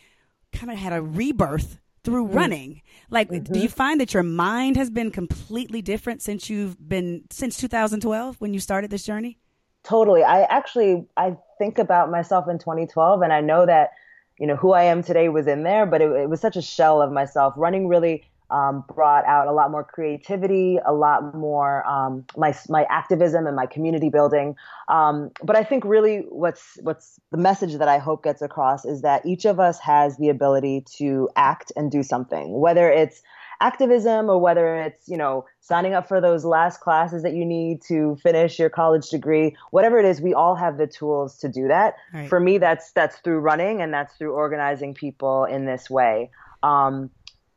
kind 0.53 0.71
of 0.71 0.79
had 0.79 0.93
a 0.93 1.00
rebirth 1.00 1.79
through 2.04 2.28
Mm. 2.28 2.35
running. 2.35 2.83
Like, 3.11 3.28
do 3.28 3.37
Mm-hmm. 3.40 3.54
you 3.54 3.69
find 3.69 4.00
that 4.00 4.14
your 4.14 4.23
mind 4.23 4.76
has 4.76 4.90
been 4.90 5.11
completely 5.11 5.83
different 5.83 6.23
since 6.23 6.49
you've 6.49 6.76
been 6.88 7.25
since 7.30 7.57
2012 7.59 8.37
when 8.40 8.54
you 8.54 8.61
started 8.61 8.90
this 8.90 9.04
journey? 9.04 9.38
Totally. 9.83 10.23
I 10.23 10.42
actually 10.45 11.07
I 11.16 11.37
think 11.59 11.78
about 11.78 12.11
myself 12.11 12.49
in 12.49 12.59
2012 12.59 13.23
and 13.23 13.33
I 13.33 13.40
know 13.40 13.66
that 13.66 13.90
you 14.38 14.47
know 14.47 14.57
who 14.57 14.73
I 14.73 14.85
am 14.85 15.02
today 15.02 15.28
was 15.28 15.47
in 15.47 15.62
there, 15.64 15.85
but 15.87 16.00
it, 16.00 16.11
it 16.12 16.28
was 16.30 16.40
such 16.40 16.57
a 16.57 16.62
shell 16.62 17.02
of 17.02 17.12
myself. 17.12 17.54
Running 17.57 17.88
really 17.88 18.25
um, 18.50 18.85
brought 18.95 19.25
out 19.26 19.47
a 19.47 19.52
lot 19.52 19.71
more 19.71 19.85
creativity, 19.85 20.78
a 20.85 20.92
lot 20.92 21.35
more 21.35 21.87
um, 21.87 22.25
my 22.37 22.54
my 22.69 22.85
activism 22.90 23.47
and 23.47 23.57
my 23.57 23.66
community 23.66 24.11
building. 24.11 24.57
Um, 24.88 25.30
but 25.42 25.57
I 25.57 25.64
think 25.64 25.85
really 25.85 26.19
what's 26.28 26.78
what's 26.83 27.21
the 27.30 27.38
message 27.38 27.75
that 27.78 27.88
I 27.88 27.99
hope 27.99 28.25
gets 28.25 28.42
across 28.42 28.85
is 28.85 29.02
that 29.02 29.25
each 29.25 29.45
of 29.45 29.61
us 29.61 29.78
has 29.80 30.16
the 30.16 30.28
ability 30.28 30.85
to 30.99 31.28
act 31.37 31.73
and 31.76 31.90
do 31.90 32.02
something, 32.02 32.59
whether 32.61 32.90
it's 32.90 33.23
activism 33.62 34.30
or 34.30 34.38
whether 34.38 34.75
it's 34.76 35.07
you 35.07 35.16
know 35.19 35.45
signing 35.61 35.92
up 35.92 36.09
for 36.09 36.19
those 36.21 36.45
last 36.47 36.80
classes 36.80 37.23
that 37.23 37.35
you 37.35 37.45
need 37.45 37.83
to 37.83 38.16
finish 38.23 38.59
your 38.59 38.71
college 38.71 39.11
degree 39.11 39.54
whatever 39.71 39.99
it 39.99 40.07
is 40.07 40.19
we 40.23 40.33
all 40.33 40.54
have 40.54 40.78
the 40.78 40.87
tools 40.87 41.37
to 41.37 41.47
do 41.47 41.69
that 41.69 41.95
Right. 42.14 42.26
for 42.26 42.40
me 42.40 42.57
that's 42.57 42.90
that's 42.92 43.19
through 43.19 43.40
running 43.40 43.83
and 43.83 43.92
that's 43.92 44.14
through 44.16 44.33
organizing 44.33 44.95
people 44.95 45.45
in 45.45 45.66
this 45.66 45.90
way 45.90 46.30
um, 46.62 47.11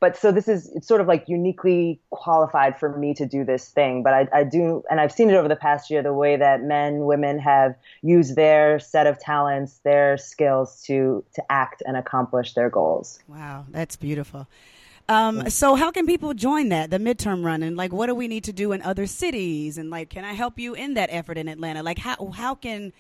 but 0.04 0.18
so 0.18 0.34
this 0.34 0.50
is 0.50 0.70
it's 0.76 0.86
sort 0.86 1.00
of 1.00 1.08
like 1.08 1.30
uniquely 1.30 2.02
qualified 2.10 2.78
for 2.78 2.98
me 2.98 3.14
to 3.14 3.26
do 3.26 3.46
this 3.46 3.70
thing 3.70 4.04
but 4.04 4.14
I, 4.14 4.28
I 4.34 4.44
do 4.44 4.84
and 4.90 5.00
i've 5.00 5.14
seen 5.14 5.30
it 5.30 5.36
over 5.36 5.48
the 5.48 5.56
past 5.56 5.90
year 5.90 6.04
the 6.04 6.14
way 6.14 6.36
that 6.36 6.62
men 6.62 7.06
women 7.06 7.40
have 7.40 7.76
used 8.02 8.36
their 8.36 8.80
set 8.80 9.08
of 9.08 9.18
talents 9.18 9.80
their 9.86 10.18
skills 10.18 10.84
to 10.88 11.24
to 11.36 11.42
act 11.50 11.82
and 11.86 11.96
accomplish 11.96 12.54
their 12.54 12.70
goals 12.70 13.20
Wow, 13.28 13.66
that's 13.70 13.96
beautiful. 13.96 14.48
Um, 15.10 15.50
so 15.50 15.76
how 15.76 15.92
can 15.92 16.06
people 16.06 16.34
join 16.34 16.70
that, 16.70 16.90
the 16.90 16.98
midterm 16.98 17.44
run, 17.44 17.62
and 17.62 17.76
like, 17.76 17.92
what 17.92 18.08
do 18.08 18.16
we 18.16 18.28
need 18.28 18.46
to 18.46 18.54
do 18.54 18.72
in 18.72 18.82
other 18.82 19.06
cities, 19.06 19.78
and 19.78 19.90
like, 19.90 20.10
can 20.10 20.24
I 20.24 20.34
help 20.34 20.58
you 20.58 20.74
in 20.74 20.94
that 20.94 21.10
effort 21.12 21.38
in 21.38 21.48
Atlanta? 21.48 21.84
Like, 21.84 21.98
how 21.98 22.32
how 22.32 22.56
can 22.56 22.94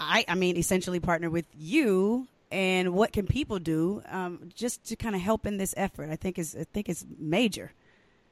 I, 0.00 0.24
I 0.26 0.34
mean, 0.34 0.56
essentially 0.56 1.00
partner 1.00 1.30
with 1.30 1.46
you, 1.56 2.26
and 2.50 2.94
what 2.94 3.12
can 3.12 3.26
people 3.26 3.58
do 3.58 4.02
um, 4.08 4.48
just 4.54 4.84
to 4.88 4.96
kind 4.96 5.14
of 5.14 5.20
help 5.20 5.46
in 5.46 5.56
this 5.58 5.74
effort? 5.76 6.10
I 6.10 6.16
think 6.16 6.38
is 6.38 6.56
I 6.58 6.64
think 6.72 6.88
it's 6.88 7.04
major. 7.18 7.72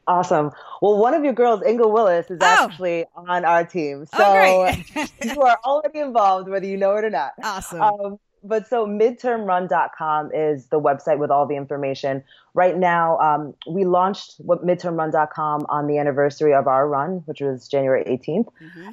Awesome. 0.09 0.53
Well, 0.81 0.99
one 0.99 1.15
of 1.15 1.25
your 1.25 1.33
girls, 1.33 1.63
Inga 1.67 1.89
Willis, 1.89 2.31
is 2.31 2.39
Oh. 2.41 2.45
actually 2.69 3.07
on 3.17 3.45
our 3.45 3.65
team. 3.65 4.07
So 4.07 4.19
Oh, 4.21 4.73
you 5.25 5.43
are 5.43 5.59
already 5.65 5.99
involved, 5.99 6.49
whether 6.49 6.67
you 6.67 6.77
know 6.77 6.95
it 6.97 7.05
or 7.05 7.11
not. 7.11 7.33
Awesome. 7.43 7.81
Um, 7.81 8.19
but 8.45 8.69
so 8.69 8.87
midtermrun.com 8.87 10.31
is 10.33 10.67
the 10.67 10.81
website 10.81 11.19
with 11.19 11.31
all 11.33 11.47
the 11.47 11.57
information. 11.57 12.23
Right 12.55 12.77
now, 12.77 13.19
um, 13.19 13.55
we 13.69 13.85
launched 13.85 14.35
what 14.39 14.65
midtermrun.com 14.65 15.67
on 15.69 15.87
the 15.89 15.99
anniversary 15.99 16.55
of 16.55 16.67
our 16.67 16.89
run, 16.89 17.23
which 17.27 17.41
was 17.41 17.67
January 17.69 18.05
18th. 18.05 18.47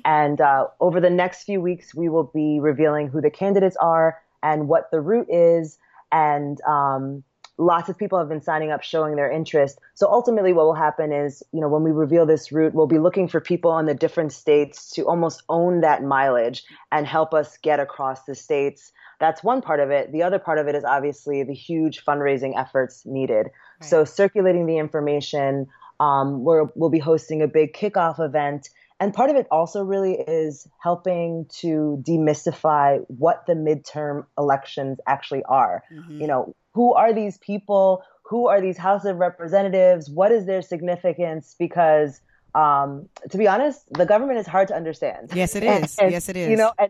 And 0.05 0.41
uh, 0.41 0.67
over 0.79 0.99
the 0.99 1.09
next 1.09 1.43
few 1.43 1.61
weeks, 1.61 1.93
we 1.93 2.09
will 2.09 2.23
be 2.33 2.59
revealing 2.59 3.07
who 3.07 3.21
the 3.21 3.29
candidates 3.29 3.75
are 3.77 4.17
and 4.43 4.67
what 4.67 4.91
the 4.91 5.01
route 5.01 5.29
is. 5.29 5.79
And 6.11 6.61
um, 6.61 7.23
lots 7.57 7.89
of 7.89 7.97
people 7.97 8.19
have 8.19 8.29
been 8.29 8.41
signing 8.41 8.71
up, 8.71 8.83
showing 8.83 9.15
their 9.15 9.31
interest. 9.31 9.79
So 9.95 10.07
ultimately, 10.07 10.53
what 10.53 10.65
will 10.65 10.73
happen 10.73 11.11
is, 11.11 11.41
you 11.51 11.61
know, 11.61 11.69
when 11.69 11.83
we 11.83 11.91
reveal 11.91 12.25
this 12.25 12.51
route, 12.51 12.73
we'll 12.73 12.87
be 12.87 12.99
looking 12.99 13.27
for 13.27 13.39
people 13.39 13.77
in 13.79 13.85
the 13.85 13.93
different 13.93 14.31
states 14.33 14.91
to 14.91 15.03
almost 15.07 15.43
own 15.49 15.81
that 15.81 16.03
mileage 16.03 16.63
and 16.91 17.07
help 17.07 17.33
us 17.33 17.57
get 17.57 17.79
across 17.79 18.23
the 18.25 18.35
states. 18.35 18.91
That's 19.19 19.43
one 19.43 19.61
part 19.61 19.79
of 19.79 19.89
it. 19.89 20.11
The 20.11 20.23
other 20.23 20.39
part 20.39 20.59
of 20.59 20.67
it 20.67 20.75
is 20.75 20.83
obviously 20.83 21.43
the 21.43 21.53
huge 21.53 22.03
fundraising 22.03 22.59
efforts 22.59 23.05
needed. 23.05 23.47
So 23.81 24.05
circulating 24.05 24.65
the 24.65 24.77
information. 24.77 25.67
Um, 25.99 26.43
we're, 26.43 26.65
we'll 26.75 26.89
be 26.89 26.99
hosting 26.99 27.41
a 27.41 27.47
big 27.47 27.73
kickoff 27.73 28.19
event. 28.19 28.69
And 29.03 29.13
part 29.13 29.29
of 29.29 29.35
it 29.35 29.47
also 29.51 29.83
really 29.83 30.13
is 30.13 30.65
helping 30.81 31.45
to 31.59 32.01
demystify 32.07 33.03
what 33.09 33.45
the 33.47 33.51
midterm 33.53 34.25
elections 34.37 34.97
actually 35.05 35.43
are. 35.43 35.83
You 36.09 36.25
know, 36.25 36.55
who 36.73 36.93
are 36.93 37.11
these 37.13 37.37
people? 37.39 38.01
Who 38.29 38.47
are 38.47 38.61
these 38.61 38.77
House 38.77 39.03
of 39.03 39.17
Representatives? 39.17 40.09
What 40.09 40.31
is 40.31 40.45
their 40.45 40.61
significance? 40.61 41.53
Because 41.59 42.21
um, 42.55 43.09
to 43.29 43.37
be 43.37 43.45
honest, 43.45 43.91
the 43.93 44.05
government 44.05 44.39
is 44.39 44.47
hard 44.47 44.69
to 44.69 44.73
understand. 44.73 45.31
Yes, 45.35 45.53
it 45.57 45.63
is. 45.75 45.97
And- 45.97 46.09
Yes, 46.13 46.29
it 46.29 46.37
is. 46.37 46.49
You 46.49 46.55
know, 46.55 46.71
and, 46.79 46.89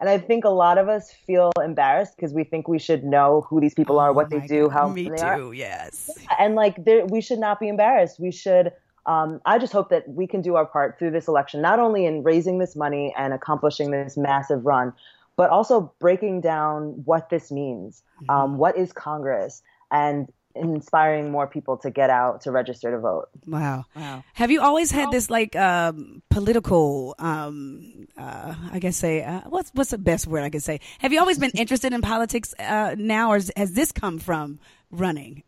and 0.00 0.10
I 0.10 0.18
think 0.18 0.44
a 0.44 0.50
lot 0.50 0.76
of 0.76 0.90
us 0.90 1.10
feel 1.26 1.50
embarrassed 1.64 2.12
because 2.14 2.34
we 2.34 2.44
think 2.44 2.68
we 2.68 2.78
should 2.78 3.04
know 3.04 3.46
who 3.48 3.58
these 3.58 3.72
people 3.72 3.98
are, 3.98 4.12
what 4.12 4.26
Oh 4.26 4.38
they 4.38 4.46
do, 4.46 4.64
God. 4.64 4.72
how 4.72 4.88
me 4.90 5.08
they 5.08 5.16
too. 5.16 5.24
are 5.24 5.54
Yes. 5.54 6.10
and 6.38 6.56
like 6.56 6.76
we 7.08 7.22
should 7.22 7.38
not 7.38 7.58
be 7.58 7.68
embarrassed 7.68 8.20
we 8.20 8.30
should 8.32 8.70
um, 9.06 9.40
i 9.44 9.58
just 9.58 9.72
hope 9.72 9.90
that 9.90 10.08
we 10.08 10.26
can 10.26 10.40
do 10.40 10.56
our 10.56 10.66
part 10.66 10.98
through 10.98 11.10
this 11.10 11.28
election 11.28 11.60
not 11.60 11.78
only 11.78 12.06
in 12.06 12.22
raising 12.22 12.58
this 12.58 12.74
money 12.76 13.14
and 13.16 13.32
accomplishing 13.32 13.90
this 13.90 14.16
massive 14.16 14.64
run 14.64 14.92
but 15.36 15.50
also 15.50 15.92
breaking 15.98 16.40
down 16.40 17.02
what 17.04 17.30
this 17.30 17.50
means 17.50 18.02
um, 18.28 18.58
what 18.58 18.76
is 18.76 18.92
congress 18.92 19.62
and 19.90 20.32
inspiring 20.56 21.30
more 21.32 21.46
people 21.46 21.76
to 21.76 21.90
get 21.90 22.10
out 22.10 22.42
to 22.42 22.50
register 22.52 22.90
to 22.92 22.98
vote 22.98 23.28
Wow. 23.46 23.84
Wow. 23.94 24.24
Have 24.34 24.50
you 24.50 24.60
always 24.60 24.90
had 24.90 25.10
this 25.10 25.30
like 25.30 25.56
um, 25.56 26.22
political, 26.30 27.14
um, 27.18 28.06
uh, 28.16 28.54
I 28.72 28.78
guess 28.78 28.96
say, 28.96 29.22
uh, 29.22 29.40
what's 29.48 29.70
what's 29.74 29.90
the 29.90 29.98
best 29.98 30.26
word 30.26 30.42
I 30.42 30.50
could 30.50 30.62
say? 30.62 30.80
Have 31.00 31.12
you 31.12 31.20
always 31.20 31.38
been 31.38 31.50
interested 31.54 31.92
in 31.92 32.00
politics 32.00 32.54
uh, 32.58 32.94
now, 32.96 33.30
or 33.30 33.34
has, 33.34 33.50
has 33.56 33.72
this 33.72 33.92
come 33.92 34.18
from 34.18 34.58
running? 34.90 35.42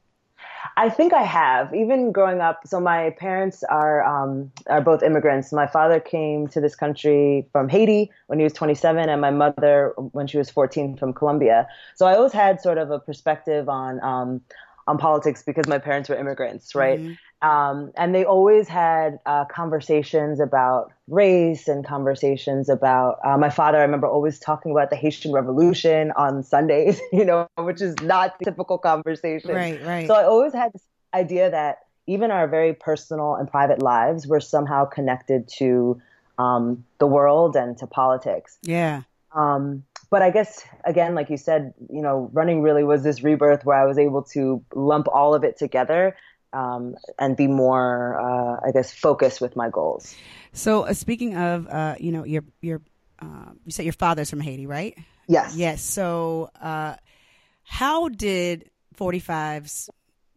I 0.77 0.89
think 0.89 1.13
I 1.13 1.23
have. 1.23 1.75
Even 1.75 2.13
growing 2.13 2.41
up, 2.41 2.67
so 2.67 2.81
my 2.81 3.11
parents 3.11 3.63
are 3.65 4.05
um, 4.05 4.51
are 4.67 4.81
both 4.81 5.03
immigrants. 5.03 5.53
My 5.53 5.67
father 5.67 6.01
came 6.01 6.49
to 6.49 6.61
this 6.61 6.75
country 6.75 7.47
from 7.53 7.69
Haiti 7.69 8.11
when 8.27 8.39
he 8.39 8.45
was 8.45 8.53
27, 8.53 9.09
and 9.09 9.21
my 9.21 9.31
mother 9.31 9.95
when 10.13 10.27
she 10.27 10.39
was 10.39 10.51
14 10.51 10.97
from 10.97 11.13
Colombia. 11.13 11.69
So 11.95 12.07
I 12.07 12.15
always 12.17 12.33
had 12.33 12.61
sort 12.61 12.79
of 12.79 12.91
a 12.91 12.99
perspective 12.99 13.69
on 13.69 14.03
um, 14.03 14.41
on 14.87 14.99
politics 14.99 15.43
because 15.43 15.67
my 15.67 15.79
parents 15.79 16.09
were 16.09 16.17
immigrants, 16.17 16.75
right? 16.75 17.01
Um, 17.43 17.93
and 17.97 18.15
they 18.15 18.25
always 18.25 18.67
had 18.67 19.19
uh, 19.27 19.45
conversations 19.45 20.41
about 20.41 20.93
race 21.07 21.69
and 21.69 21.87
conversations 21.87 22.69
about 22.69 23.19
uh, 23.25 23.37
my 23.37 23.51
father. 23.51 23.79
I 23.79 23.83
remember 23.83 24.07
always 24.07 24.39
talking 24.39 24.73
about 24.73 24.91
the 24.91 24.97
Haitian 24.97 25.33
Revolution 25.33 26.13
on 26.17 26.43
Sundays, 26.43 27.01
you 27.13 27.25
know, 27.25 27.47
which 27.59 27.83
is 27.83 27.95
not 28.03 28.39
the 28.39 28.47
typical 28.47 28.79
conversation. 28.79 29.55
Right, 29.55 29.83
right. 29.85 30.07
So 30.07 30.15
I 30.15 30.25
always 30.25 30.55
had 30.55 30.73
this 30.73 30.83
idea 31.13 31.51
that 31.51 31.81
even 32.07 32.31
our 32.31 32.49
very 32.49 32.73
personal 32.73 33.35
and 33.35 33.51
private 33.51 33.83
lives 33.83 34.27
were 34.27 34.41
somehow 34.41 34.85
connected 34.87 35.49
to 35.59 36.01
um, 36.39 36.85
the 36.99 37.07
world 37.07 37.55
and 37.57 37.77
to 37.79 37.87
politics. 37.87 38.59
Yeah. 38.63 39.03
Um, 39.35 39.83
but 40.09 40.23
I 40.23 40.31
guess 40.31 40.65
again, 40.85 41.15
like 41.15 41.31
you 41.31 41.37
said, 41.37 41.75
you 41.91 42.01
know, 42.01 42.31
running 42.33 42.63
really 42.63 42.85
was 42.85 43.03
this 43.03 43.23
rebirth 43.23 43.65
where 43.65 43.77
I 43.77 43.85
was 43.85 43.99
able 43.99 44.23
to 44.35 44.65
lump 44.75 45.09
all 45.09 45.35
of 45.35 45.45
it 45.45 45.59
together 45.59 46.17
um, 46.53 46.97
and 47.19 47.37
be 47.37 47.47
more, 47.47 48.19
uh, 48.21 48.61
I 48.67 48.73
guess, 48.73 48.93
focused 48.93 49.41
with 49.41 49.57
my 49.57 49.69
goals. 49.71 50.15
So, 50.53 50.83
uh, 50.83 50.95
speaking 50.95 51.37
of, 51.37 51.69
uh, 51.69 51.97
you 51.99 52.13
know, 52.13 52.25
your 52.25 52.45
your 52.61 52.81
uh, 53.21 53.53
you 53.65 53.73
said 53.73 53.85
your 53.85 53.93
father's 53.93 54.31
from 54.31 54.41
Haiti, 54.41 54.67
right? 54.67 54.97
Yes. 55.27 55.57
Yes. 55.57 55.83
So, 55.83 56.51
uh, 56.61 56.97
how 57.65 58.09
did 58.09 58.71
45's 58.97 59.91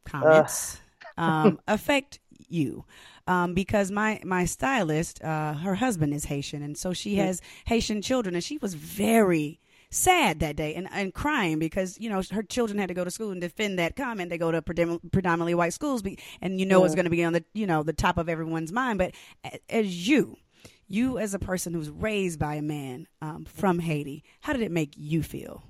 comments 0.05 0.77
um, 1.17 1.59
affect 1.67 2.19
you? 2.47 2.85
Um, 3.27 3.53
because 3.53 3.91
my 3.91 4.19
my 4.23 4.45
stylist, 4.45 5.23
uh, 5.23 5.53
her 5.53 5.75
husband 5.75 6.13
is 6.13 6.25
Haitian, 6.25 6.63
and 6.63 6.75
so 6.75 6.93
she 6.93 7.15
has 7.15 7.41
Haitian 7.65 8.01
children, 8.01 8.33
and 8.33 8.43
she 8.43 8.57
was 8.57 8.73
very 8.73 9.59
sad 9.91 10.39
that 10.39 10.55
day 10.55 10.75
and, 10.75 10.88
and 10.91 11.13
crying 11.13 11.60
because 11.60 12.00
you 12.00 12.10
know 12.10 12.22
her 12.31 12.43
children 12.43 12.77
had 12.77 12.88
to 12.89 12.93
go 12.93 13.03
to 13.03 13.12
school 13.12 13.31
and 13.31 13.41
defend 13.41 13.79
that 13.79 13.96
comment. 13.96 14.29
They 14.29 14.38
go 14.38 14.51
to 14.51 14.62
predom- 14.62 15.12
predominantly 15.12 15.55
white 15.55 15.74
schools, 15.74 16.01
be, 16.01 16.19
and 16.41 16.60
you 16.60 16.65
know 16.65 16.84
it's 16.86 16.96
going 16.96 17.05
to 17.05 17.10
be 17.12 17.24
on 17.24 17.34
the 17.34 17.43
you 17.53 17.67
know 17.67 17.84
the 17.84 17.93
top 17.93 18.17
of 18.17 18.29
everyone's 18.29 18.72
mind. 18.72 19.00
But 19.00 19.13
as 19.69 20.08
you, 20.08 20.38
you 20.88 21.17
as 21.17 21.34
a 21.34 21.39
person 21.39 21.74
who's 21.74 21.89
raised 21.89 22.39
by 22.39 22.55
a 22.55 22.62
man 22.62 23.08
um, 23.22 23.46
from 23.46 23.79
Haiti, 23.79 24.24
how 24.41 24.53
did 24.53 24.62
it 24.62 24.72
make 24.72 24.93
you 24.98 25.24
feel? 25.24 25.63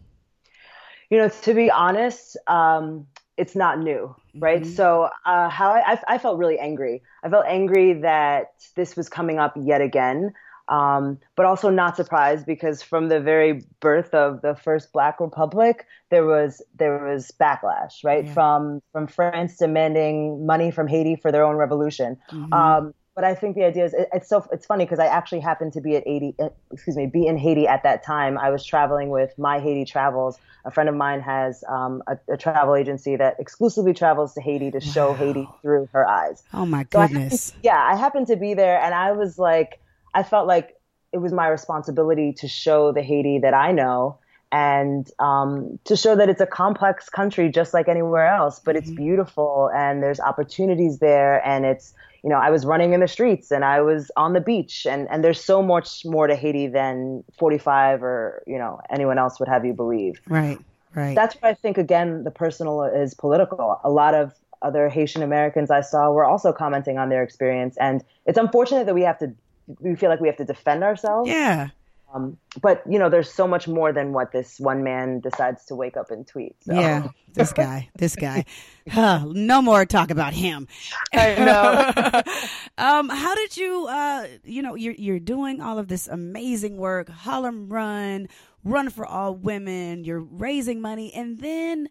You 1.10 1.18
know, 1.18 1.30
to 1.30 1.54
be 1.54 1.72
honest, 1.72 2.38
um, 2.48 3.08
it's 3.38 3.56
not 3.56 3.80
new, 3.80 4.16
right? 4.36 4.62
Mhm. 4.62 4.76
So, 4.76 5.10
uh, 5.26 5.50
how 5.50 5.72
I, 5.72 5.94
I, 5.94 6.00
I 6.08 6.18
felt 6.18 6.38
really 6.38 6.60
angry. 6.60 7.02
I 7.24 7.30
felt 7.30 7.46
angry 7.48 7.94
that 8.02 8.52
this 8.76 8.96
was 8.96 9.10
coming 9.10 9.40
up 9.40 9.54
yet 9.56 9.82
again, 9.82 10.34
um, 10.70 11.18
but 11.36 11.46
also 11.46 11.70
not 11.70 11.96
surprised 11.96 12.46
because 12.46 12.82
from 12.82 13.10
the 13.10 13.20
very 13.20 13.64
birth 13.80 14.14
of 14.14 14.42
the 14.42 14.56
first 14.56 14.94
Black 14.94 15.20
Republic, 15.20 15.86
there 16.12 16.26
was 16.26 16.62
there 16.78 17.04
was 17.06 17.32
backlash, 17.40 18.04
right? 18.04 18.26
Yeah. 18.26 18.34
From 18.34 18.82
from 18.92 19.08
France 19.08 19.58
demanding 19.58 20.46
money 20.46 20.72
from 20.72 20.88
Haiti 20.88 21.16
for 21.16 21.32
their 21.32 21.44
own 21.44 21.56
revolution. 21.56 22.18
Mhm. 22.32 22.54
Um, 22.54 22.94
but 23.16 23.24
I 23.26 23.36
think 23.36 23.56
the 23.58 23.66
idea 23.66 23.84
is 23.84 23.94
it, 23.94 24.08
it's 24.14 24.30
so 24.30 24.46
it's 24.52 24.66
funny 24.66 24.86
because 24.86 25.00
I 25.00 25.08
actually 25.08 25.42
happened 25.42 25.74
to 25.74 25.82
be 25.82 25.96
at 25.98 26.04
80, 26.08 26.36
uh, 26.40 26.50
excuse 26.72 26.96
me, 26.96 27.06
be 27.06 27.26
in 27.28 27.38
Haiti 27.38 27.68
at 27.68 27.84
that 27.84 28.02
time. 28.02 28.38
I 28.38 28.50
was 28.50 28.64
traveling 28.64 29.10
with 29.10 29.38
My 29.38 29.60
Haiti 29.60 29.84
Travels. 29.84 30.40
A 30.66 30.72
friend 30.72 30.88
of 30.88 30.96
mine 30.96 31.20
has 31.22 31.64
um, 31.68 32.02
a, 32.08 32.18
a 32.32 32.38
travel 32.38 32.76
agency 32.76 33.16
that 33.18 33.36
exclusively 33.40 33.94
travels 33.94 34.34
to 34.36 34.42
Haiti 34.42 34.72
to 34.72 34.80
show 34.80 35.10
Wow. 35.10 35.16
Haiti 35.16 35.50
through 35.62 35.90
her 35.92 36.08
eyes. 36.08 36.44
oh 36.54 36.66
my 36.66 36.86
So 36.94 37.00
I 37.00 37.02
happened- 37.04 37.20
goodness! 37.24 37.54
yeah, 37.64 37.82
I 37.92 37.96
happened 37.96 38.28
to 38.28 38.36
be 38.38 38.54
there, 38.54 38.80
and 38.80 38.94
I 38.94 39.12
was 39.14 39.38
like, 39.38 39.80
I 40.14 40.24
felt 40.24 40.48
like 40.48 40.76
it 41.12 41.18
was 41.18 41.34
my 41.34 41.48
responsibility 41.48 42.34
to 42.34 42.48
show 42.48 42.92
the 42.92 43.02
Haiti 43.02 43.40
that 43.40 43.54
I 43.54 43.72
know, 43.72 44.20
and 44.52 45.10
um, 45.20 45.80
to 45.86 45.96
show 45.96 46.16
that 46.16 46.30
it's 46.30 46.42
a 46.42 46.48
complex 46.48 47.10
country 47.10 47.50
just 47.50 47.74
like 47.74 47.88
anywhere 47.88 48.28
else, 48.28 48.60
but 48.60 48.76
it's 48.76 48.90
beautiful, 48.90 49.70
and 49.74 50.02
there's 50.02 50.20
opportunities 50.20 51.00
there, 51.00 51.46
and 51.46 51.66
it's 51.66 51.94
you 52.24 52.30
know, 52.30 52.38
I 52.38 52.50
was 52.50 52.66
running 52.66 52.94
in 52.94 53.00
the 53.00 53.08
streets 53.08 53.52
and 53.52 53.64
I 53.64 53.82
was 53.82 54.12
on 54.18 54.34
the 54.34 54.42
beach, 54.42 54.86
and 54.86 55.08
and 55.10 55.24
there's 55.24 55.44
so 55.44 55.62
much 55.62 56.06
more 56.06 56.28
to 56.28 56.36
Haiti 56.36 56.68
than 56.68 57.24
45 57.38 58.04
or 58.04 58.44
you 58.46 58.58
know 58.58 58.82
anyone 58.90 59.18
else 59.18 59.40
would 59.40 59.50
have 59.50 59.66
you 59.66 59.74
believe 59.74 60.22
right, 60.28 60.60
right. 60.96 61.16
that's 61.16 61.36
where 61.36 61.52
I 61.52 61.54
think 61.54 61.78
again 61.78 62.24
the 62.24 62.32
personal 62.32 62.84
is 62.84 63.14
political. 63.14 63.80
A 63.84 63.90
lot 63.90 64.14
of 64.14 64.34
other 64.62 64.90
Haitian 64.90 65.24
Americans 65.24 65.72
I 65.72 65.82
saw 65.82 66.12
were 66.12 66.26
also 66.26 66.52
commenting 66.52 66.98
on 66.98 67.10
their 67.10 67.24
experience, 67.24 67.78
and 67.78 68.04
it's 68.26 68.38
unfortunate 68.38 68.86
that 68.86 68.96
we 68.96 69.04
have 69.04 69.20
to 69.20 69.34
we 69.80 69.96
feel 69.96 70.10
like 70.10 70.20
we 70.20 70.28
have 70.28 70.38
to 70.38 70.46
defend 70.46 70.84
ourselves. 70.84 71.30
yeah. 71.30 71.70
Um, 72.12 72.38
but 72.60 72.82
you 72.90 72.98
know, 72.98 73.08
there's 73.08 73.32
so 73.32 73.48
much 73.48 73.68
more 73.68 73.94
than 73.94 74.14
what 74.14 74.32
this 74.32 74.60
one 74.60 74.84
man 74.84 75.20
decides 75.20 75.66
to 75.66 75.76
wake 75.76 75.96
up 75.96 76.10
and 76.10 76.26
tweet. 76.26 76.56
So. 76.62 76.74
Yeah, 76.74 77.10
this 77.36 77.54
guy, 77.54 77.90
this 77.98 78.16
guy. 78.16 78.46
Huh, 78.90 79.24
no 79.28 79.62
more 79.62 79.86
talk 79.86 80.10
about 80.10 80.34
him. 80.34 80.68
I 81.14 81.36
know. 81.36 82.84
um, 82.84 83.10
how 83.10 83.36
did 83.36 83.56
you, 83.56 83.86
uh, 83.88 84.26
you 84.44 84.64
know, 84.64 84.74
you're 84.74 84.96
you're 84.96 85.20
doing 85.20 85.62
all 85.62 85.78
of 85.78 85.88
this 85.90 86.08
amazing 86.08 86.78
work, 86.78 87.08
Harlem 87.08 87.70
Run, 87.70 88.28
Run 88.64 88.90
for 88.90 89.06
All 89.06 89.36
Women. 89.36 90.04
You're 90.04 90.22
raising 90.22 90.82
money, 90.82 91.14
and 91.14 91.38
then 91.40 91.88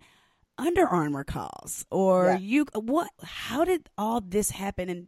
Under 0.58 0.88
Armour 0.88 1.22
calls, 1.22 1.86
or 1.92 2.30
Yeah. 2.30 2.38
you. 2.38 2.66
What? 2.74 3.10
How 3.22 3.64
did 3.64 3.88
all 3.96 4.20
this 4.20 4.50
happen? 4.50 4.88
And 4.88 5.06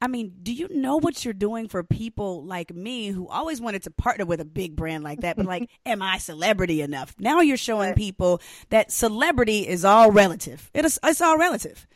I 0.00 0.06
mean, 0.06 0.32
do 0.42 0.52
you 0.52 0.68
know 0.70 0.96
what 0.96 1.24
you're 1.24 1.34
doing 1.34 1.68
for 1.68 1.82
people 1.82 2.44
like 2.44 2.72
me 2.72 3.08
who 3.08 3.26
always 3.26 3.60
wanted 3.60 3.82
to 3.82 3.90
partner 3.90 4.24
with 4.24 4.40
a 4.40 4.44
big 4.44 4.76
brand 4.76 5.02
like 5.02 5.22
that? 5.22 5.36
But 5.36 5.46
like, 5.46 5.68
am 5.86 6.02
I 6.02 6.18
celebrity 6.18 6.82
enough? 6.82 7.16
Now 7.18 7.40
you're 7.40 7.56
showing 7.56 7.94
people 7.94 8.40
that 8.70 8.92
celebrity 8.92 9.66
is 9.66 9.84
all 9.84 10.12
relative. 10.12 10.70
It 10.72 10.84
is, 10.84 11.00
it's 11.02 11.20
all 11.20 11.36
relative. 11.36 11.86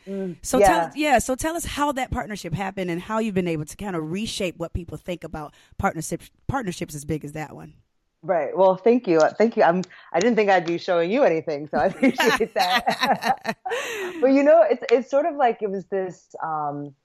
So 0.41 0.59
yeah. 0.59 0.67
tell, 0.67 0.91
yeah. 0.95 1.19
So 1.19 1.35
tell 1.35 1.55
us 1.55 1.63
how 1.63 1.93
that 1.93 2.11
partnership 2.11 2.53
happened 2.53 2.91
and 2.91 3.01
how 3.01 3.19
you've 3.19 3.35
been 3.35 3.47
able 3.47 3.65
to 3.65 3.77
kind 3.77 3.95
of 3.95 4.11
reshape 4.11 4.57
what 4.57 4.73
people 4.73 4.97
think 4.97 5.23
about 5.23 5.53
partnerships, 5.77 6.29
partnerships 6.47 6.95
as 6.95 7.05
big 7.05 7.23
as 7.23 7.31
that 7.33 7.55
one. 7.55 7.73
Right. 8.21 8.55
Well, 8.55 8.75
thank 8.77 9.05
you. 9.05 9.19
Thank 9.37 9.57
you. 9.57 9.63
I'm. 9.63 9.83
I 10.13 10.19
didn't 10.21 10.37
think 10.37 10.49
I'd 10.49 10.65
be 10.65 10.77
showing 10.77 11.11
you 11.11 11.23
anything, 11.23 11.67
so 11.67 11.77
I 11.77 11.85
appreciate 11.87 12.53
that. 12.53 13.57
but 14.21 14.27
you 14.27 14.43
know, 14.43 14.63
it's 14.69 14.83
it's 14.89 15.11
sort 15.11 15.25
of 15.25 15.35
like 15.35 15.61
it 15.61 15.69
was 15.69 15.85
this. 15.87 16.33
Um, 16.41 16.95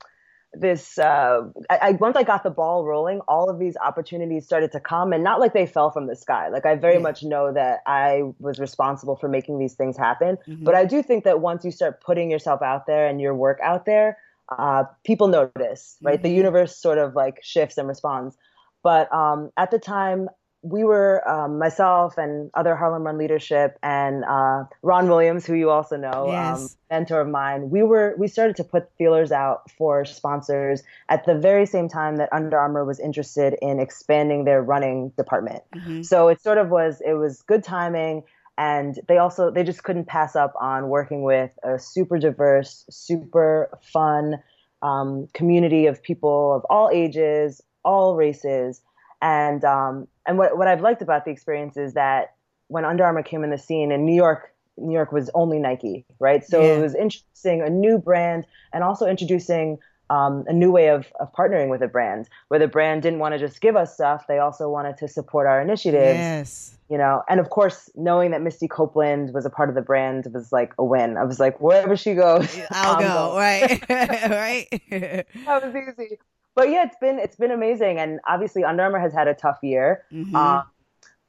this 0.55 0.99
uh, 0.99 1.43
I, 1.71 1.93
once 2.01 2.17
I 2.17 2.23
got 2.23 2.43
the 2.43 2.51
ball 2.51 2.85
rolling, 2.87 3.21
all 3.29 3.51
of 3.51 3.59
these 3.59 3.77
opportunities 3.77 4.47
started 4.47 4.73
to 4.73 4.81
come, 4.81 5.13
and 5.13 5.23
not 5.23 5.41
like 5.41 5.53
they 5.53 5.67
fell 5.67 5.91
from 5.91 6.07
the 6.07 6.17
sky. 6.17 6.49
Like 6.49 6.65
I 6.67 6.75
very 6.77 6.95
Yeah. 6.95 7.01
much 7.01 7.23
know 7.23 7.53
that 7.53 7.81
I 7.87 8.23
was 8.39 8.59
responsible 8.59 9.17
for 9.17 9.29
making 9.29 9.59
these 9.59 9.75
things 9.75 9.97
happen. 9.97 10.39
Mhm. 10.49 10.65
But 10.65 10.75
I 10.75 10.85
do 10.85 11.03
think 11.03 11.25
that 11.25 11.41
once 11.41 11.65
you 11.65 11.71
start 11.71 12.01
putting 12.01 12.31
yourself 12.31 12.63
out 12.63 12.87
there 12.87 13.07
and 13.07 13.21
your 13.21 13.35
work 13.35 13.59
out 13.63 13.85
there, 13.85 14.19
uh, 14.57 14.85
people 15.05 15.29
notice, 15.29 15.99
right? 16.03 16.23
The 16.23 16.31
Mhm. 16.31 16.35
universe 16.35 16.77
sort 16.77 16.99
of 16.99 17.15
like 17.15 17.41
shifts 17.43 17.77
and 17.79 17.87
responds. 17.87 18.37
But 18.83 19.13
um, 19.13 19.51
at 19.57 19.71
the 19.71 19.79
time, 19.79 20.29
we 20.63 20.83
were 20.83 21.27
um, 21.29 21.59
myself 21.59 22.19
and 22.19 22.51
other 22.55 22.75
Harlem 22.75 23.05
Run 23.05 23.17
leadership 23.17 23.79
and 23.83 24.25
uh, 24.25 24.65
Ron 24.83 25.09
Williams, 25.09 25.47
who 25.47 25.55
you 25.55 25.71
also 25.71 25.97
know, 25.97 26.31
um, 26.31 26.69
mentor 26.91 27.21
of 27.21 27.29
mine. 27.29 27.71
We 27.71 27.83
were 27.83 28.15
we 28.19 28.27
started 28.27 28.57
to 28.57 28.65
put 28.65 28.91
feelers 28.99 29.31
out 29.31 29.71
for 29.71 30.05
sponsors 30.05 30.83
at 31.09 31.27
the 31.27 31.37
very 31.37 31.65
same 31.65 31.89
time 31.89 32.17
that 32.17 32.33
Under 32.33 32.59
Armour 32.59 32.85
was 32.85 32.99
interested 32.99 33.55
in 33.63 33.79
expanding 33.79 34.45
their 34.45 34.61
running 34.63 35.11
department. 35.11 35.63
Mhm. 35.75 36.05
So 36.05 36.29
it 36.29 36.41
sort 36.43 36.59
of 36.59 36.71
was 36.71 37.01
it 37.05 37.15
was 37.15 37.43
good 37.43 37.63
timing 37.63 38.25
and 38.59 38.99
they 39.07 39.19
also 39.19 39.51
they 39.51 39.63
just 39.63 39.85
couldn't 39.85 40.07
pass 40.07 40.35
up 40.35 40.53
on 40.61 40.89
working 40.89 41.23
with 41.23 41.53
a 41.63 41.79
super 41.79 42.19
diverse, 42.19 42.85
super 42.91 43.71
fun 43.81 44.43
um, 44.83 45.29
community 45.33 45.87
of 45.87 46.03
people 46.03 46.53
of 46.55 46.65
all 46.69 46.91
ages, 46.93 47.63
all 47.85 48.17
races, 48.17 48.83
and 49.23 49.65
um, 49.65 50.07
and 50.27 50.39
what 50.39 50.57
what 50.59 50.69
I've 50.69 50.81
liked 50.81 51.03
about 51.03 51.25
the 51.25 51.31
experience 51.31 51.77
is 51.77 51.95
that 51.95 52.35
when 52.69 52.85
Under 52.85 53.05
Armour 53.05 53.23
came 53.23 53.45
in 53.45 53.51
the 53.51 53.59
scene 53.59 53.91
in 53.93 54.05
New 54.05 54.15
York, 54.15 54.53
New 54.77 54.93
York 54.95 55.11
was 55.13 55.31
only 55.35 55.59
Nike, 55.59 56.05
right? 56.19 56.45
So 56.45 56.63
Yeah. 56.63 56.75
it 56.79 56.81
was 56.81 56.95
introducing 56.95 57.63
a 57.63 57.71
new 57.71 57.99
brand 57.99 58.47
and 58.73 58.85
also 58.85 59.07
introducing 59.07 59.79
um, 60.11 60.45
a 60.49 60.53
new 60.53 60.71
way 60.71 60.89
of, 60.89 61.07
of 61.21 61.31
partnering 61.35 61.69
with 61.69 61.83
a 61.83 61.89
brand, 61.89 62.29
where 62.49 62.59
the 62.59 62.67
brand 62.69 63.03
didn't 63.03 63.19
want 63.19 63.35
to 63.35 63.39
just 63.39 63.61
give 63.61 63.77
us 63.77 63.93
stuff; 63.95 64.27
they 64.27 64.39
also 64.39 64.69
wanted 64.71 64.97
to 64.99 65.09
support 65.09 65.47
our 65.47 65.61
initiatives 65.61 66.19
Yes. 66.19 66.75
you 66.89 66.97
know 66.97 67.23
and 67.29 67.39
of 67.41 67.51
course 67.51 67.91
knowing 67.95 68.31
that 68.31 68.41
misty 68.41 68.67
copeland 68.69 69.35
was 69.35 69.45
a 69.45 69.51
part 69.51 69.69
of 69.69 69.75
the 69.75 69.83
brand 69.83 70.27
was 70.33 70.51
like 70.53 70.73
a 70.79 70.85
win 70.85 71.19
i 71.19 71.25
was 71.25 71.39
like 71.39 71.61
wherever 71.61 71.95
she 71.95 72.15
goes 72.15 72.59
I'll 72.71 72.99
go. 72.99 73.37
Right. 73.37 73.83
right. 73.91 74.69
that 74.91 75.27
was 75.63 75.75
easy 75.75 76.19
but 76.59 76.71
yeah 76.71 76.85
it's 76.85 76.97
been 77.01 77.19
it's 77.21 77.37
been 77.37 77.53
amazing 77.53 77.99
and 77.99 78.19
obviously 78.27 78.65
under 78.65 78.83
armour 78.83 78.99
has 78.99 79.13
had 79.13 79.29
a 79.29 79.35
tough 79.35 79.59
year 79.63 80.05
Mhm. 80.13 80.35
um, 80.35 80.65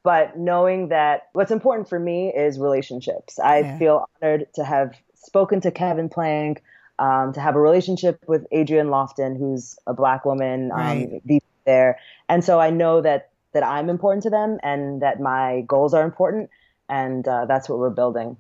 but 0.03 0.37
knowing 0.37 0.89
that 0.89 1.27
what's 1.33 1.51
important 1.51 1.87
for 1.87 1.99
me 1.99 2.33
is 2.33 2.57
relationships 2.59 3.37
i 3.39 3.61
Yeah. 3.61 3.77
feel 3.77 4.05
honored 4.21 4.47
to 4.55 4.63
have 4.63 4.95
spoken 5.13 5.61
to 5.61 5.71
kevin 5.71 6.09
plank 6.09 6.63
um, 6.97 7.31
to 7.33 7.39
have 7.39 7.55
a 7.55 7.61
relationship 7.61 8.23
with 8.27 8.45
adrienne 8.51 8.87
lofton 8.87 9.37
who's 9.37 9.77
a 9.87 9.93
black 9.93 10.25
woman 10.25 10.71
um, 10.71 10.79
Right. 10.79 11.21
VP 11.25 11.43
there 11.65 11.99
and 12.27 12.43
so 12.43 12.59
i 12.59 12.69
know 12.71 13.01
that 13.01 13.29
that 13.53 13.63
i'm 13.63 13.89
important 13.89 14.23
to 14.23 14.29
them 14.29 14.57
and 14.63 15.01
that 15.01 15.19
my 15.19 15.61
goals 15.67 15.93
are 15.93 16.03
important 16.03 16.49
and 16.89 17.27
uh, 17.27 17.45
that's 17.45 17.69
what 17.69 17.77
we're 17.77 17.89
building 18.01 18.35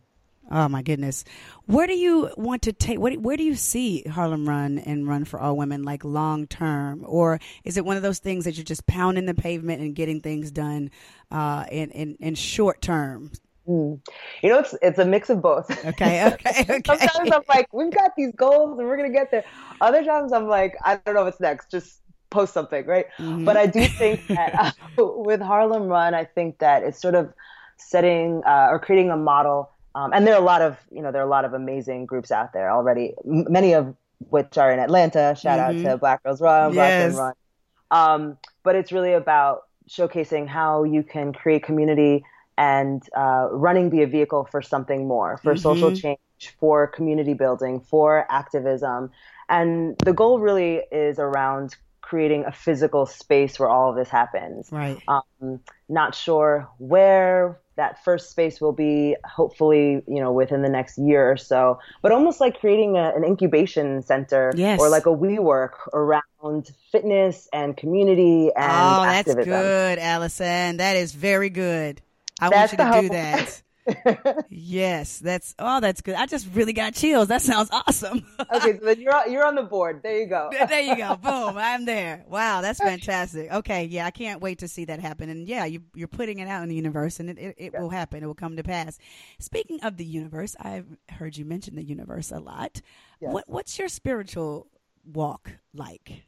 Oh 0.51 0.67
my 0.67 0.81
goodness. 0.81 1.23
Where 1.65 1.87
do 1.87 1.93
you 1.93 2.31
want 2.37 2.63
to 2.63 2.73
take 2.73 2.99
what 2.99 3.17
where 3.17 3.37
do 3.37 3.43
you 3.43 3.55
see 3.55 4.03
Harlem 4.03 4.47
Run 4.47 4.79
and 4.79 5.07
Run 5.07 5.25
for 5.25 5.39
All 5.39 5.55
Women 5.55 5.83
like 5.83 6.03
long 6.03 6.47
term 6.47 7.03
or 7.05 7.39
is 7.63 7.77
it 7.77 7.85
one 7.85 7.97
of 7.97 8.03
those 8.03 8.19
things 8.19 8.45
that 8.45 8.57
you're 8.57 8.63
just 8.63 8.87
pounding 8.87 9.25
the 9.25 9.33
pavement 9.33 9.81
and 9.81 9.95
getting 9.95 10.21
things 10.21 10.51
done 10.51 10.91
uh 11.31 11.65
in 11.71 11.91
in, 11.91 12.17
in 12.19 12.35
short 12.35 12.81
term? 12.81 13.31
Mm. 13.67 13.99
you 14.41 14.49
know 14.49 14.57
it's 14.57 14.73
it's 14.81 14.97
a 14.97 15.05
mix 15.05 15.29
of 15.29 15.43
both 15.43 15.69
Okay, 15.85 16.25
okay, 16.33 16.65
okay. 16.67 16.97
sometimes 16.97 17.31
i'm 17.31 17.43
like 17.47 17.71
we've 17.71 17.93
got 17.93 18.15
these 18.17 18.33
goals 18.35 18.79
and 18.79 18.87
we're 18.87 18.97
gonna 18.97 19.11
get 19.11 19.29
there 19.29 19.43
other 19.79 20.03
times 20.03 20.33
i'm 20.33 20.47
like 20.47 20.75
i 20.83 20.95
don't 20.95 21.13
know 21.13 21.23
what's 21.23 21.39
next 21.39 21.69
just 21.69 21.99
post 22.29 22.53
something, 22.53 22.85
right? 22.85 23.05
Mm-hmm. 23.17 23.45
But 23.45 23.57
I 23.57 23.65
do 23.65 23.85
think 23.85 24.27
that 24.27 24.75
uh, 24.97 25.03
with 25.15 25.41
Harlem 25.41 25.83
Run, 25.83 26.13
I 26.13 26.25
think 26.25 26.59
that 26.59 26.83
it's 26.83 27.01
sort 27.01 27.15
of 27.15 27.33
setting 27.77 28.41
uh, 28.45 28.67
or 28.71 28.79
creating 28.79 29.11
a 29.11 29.17
model. 29.17 29.71
Um, 29.95 30.13
and 30.13 30.25
there 30.25 30.35
are 30.35 30.41
a 30.41 30.45
lot 30.45 30.61
of, 30.61 30.77
you 30.91 31.01
know, 31.01 31.11
there 31.11 31.21
are 31.21 31.25
a 31.25 31.29
lot 31.29 31.45
of 31.45 31.53
amazing 31.53 32.05
groups 32.05 32.31
out 32.31 32.53
there 32.53 32.71
already, 32.71 33.13
m- 33.25 33.47
many 33.49 33.73
of 33.73 33.95
which 34.29 34.57
are 34.57 34.71
in 34.71 34.79
Atlanta. 34.79 35.35
Shout 35.39 35.59
mm-hmm. 35.59 35.85
out 35.85 35.91
to 35.91 35.97
Black 35.97 36.23
Girls 36.23 36.41
Run, 36.41 36.73
Black 36.73 36.89
yes. 36.89 37.13
Men 37.13 37.19
Run. 37.19 37.33
Um, 37.91 38.37
but 38.63 38.75
it's 38.75 38.91
really 38.91 39.13
about 39.13 39.63
showcasing 39.89 40.47
how 40.47 40.83
you 40.83 41.01
can 41.01 41.33
create 41.33 41.63
community 41.63 42.23
and 42.57 43.01
uh, 43.15 43.47
running 43.51 43.89
be 43.89 44.03
a 44.03 44.07
vehicle 44.07 44.47
for 44.51 44.61
something 44.61 45.07
more, 45.07 45.37
for 45.37 45.53
mm-hmm. 45.53 45.61
social 45.61 45.95
change, 45.95 46.19
for 46.59 46.87
community 46.87 47.33
building, 47.33 47.79
for 47.79 48.27
activism. 48.29 49.09
And 49.47 49.97
the 49.99 50.13
goal 50.13 50.39
really 50.39 50.83
is 50.91 51.17
around 51.17 51.75
creating 52.09 52.43
a 52.45 52.51
physical 52.51 53.05
space 53.05 53.59
where 53.59 53.69
all 53.69 53.91
of 53.91 53.95
this 53.95 54.09
happens. 54.09 54.71
Right. 54.71 54.97
Um, 55.07 55.59
not 55.87 56.15
sure 56.15 56.67
where 56.79 57.59
that 57.75 58.03
first 58.03 58.31
space 58.31 58.59
will 58.59 58.73
be. 58.73 59.15
Hopefully, 59.23 60.03
you 60.07 60.19
know, 60.19 60.31
within 60.31 60.63
the 60.63 60.69
next 60.69 60.97
year 60.97 61.31
or 61.31 61.37
so. 61.37 61.79
But 62.01 62.11
almost 62.11 62.39
like 62.39 62.59
creating 62.59 62.97
a, 62.97 63.13
an 63.15 63.23
incubation 63.23 64.01
center 64.01 64.51
yes. 64.55 64.79
or 64.79 64.89
like 64.89 65.05
a 65.05 65.15
WeWork 65.15 65.73
around 65.93 66.71
fitness 66.91 67.47
and 67.53 67.77
community 67.77 68.49
and 68.55 68.71
oh, 68.71 69.03
activism. 69.03 69.35
that's 69.35 69.45
good, 69.45 69.99
Allison. 69.99 70.77
That 70.77 70.95
is 70.95 71.11
very 71.11 71.51
good. 71.51 72.01
I 72.41 72.49
that's 72.49 72.75
want 72.75 72.91
you 72.91 73.01
to 73.01 73.07
do 73.07 73.09
that. 73.13 73.61
yes, 74.49 75.19
that's 75.19 75.55
oh, 75.59 75.79
that's 75.79 76.01
good. 76.01 76.15
I 76.15 76.25
just 76.25 76.47
really 76.53 76.73
got 76.73 76.93
chills. 76.93 77.27
That 77.27 77.41
sounds 77.41 77.69
awesome. 77.71 78.25
okay, 78.53 78.77
so 78.79 78.85
then 78.85 79.01
you're 79.01 79.27
you're 79.27 79.45
on 79.45 79.55
the 79.55 79.63
board. 79.63 80.01
There 80.03 80.19
you 80.19 80.27
go. 80.27 80.49
there 80.51 80.81
you 80.81 80.95
go. 80.95 81.15
Boom, 81.21 81.57
I'm 81.57 81.85
there. 81.85 82.25
Wow, 82.27 82.61
that's 82.61 82.79
fantastic. 82.79 83.51
Okay, 83.51 83.85
yeah, 83.85 84.05
I 84.05 84.11
can't 84.11 84.41
wait 84.41 84.59
to 84.59 84.67
see 84.67 84.85
that 84.85 84.99
happen. 84.99 85.29
And 85.29 85.47
yeah, 85.47 85.65
you 85.65 85.81
you're 85.93 86.07
putting 86.07 86.39
it 86.39 86.47
out 86.47 86.63
in 86.63 86.69
the 86.69 86.75
universe, 86.75 87.19
and 87.19 87.29
it 87.29 87.37
it, 87.37 87.55
it 87.57 87.73
yeah. 87.73 87.81
will 87.81 87.89
happen. 87.89 88.23
It 88.23 88.27
will 88.27 88.35
come 88.35 88.57
to 88.57 88.63
pass. 88.63 88.97
Speaking 89.39 89.81
of 89.83 89.97
the 89.97 90.05
universe, 90.05 90.55
I've 90.59 90.87
heard 91.09 91.37
you 91.37 91.45
mention 91.45 91.75
the 91.75 91.83
universe 91.83 92.31
a 92.31 92.39
lot. 92.39 92.81
Yes. 93.21 93.33
What 93.33 93.43
what's 93.47 93.79
your 93.79 93.89
spiritual 93.89 94.67
walk 95.05 95.51
like? 95.73 96.23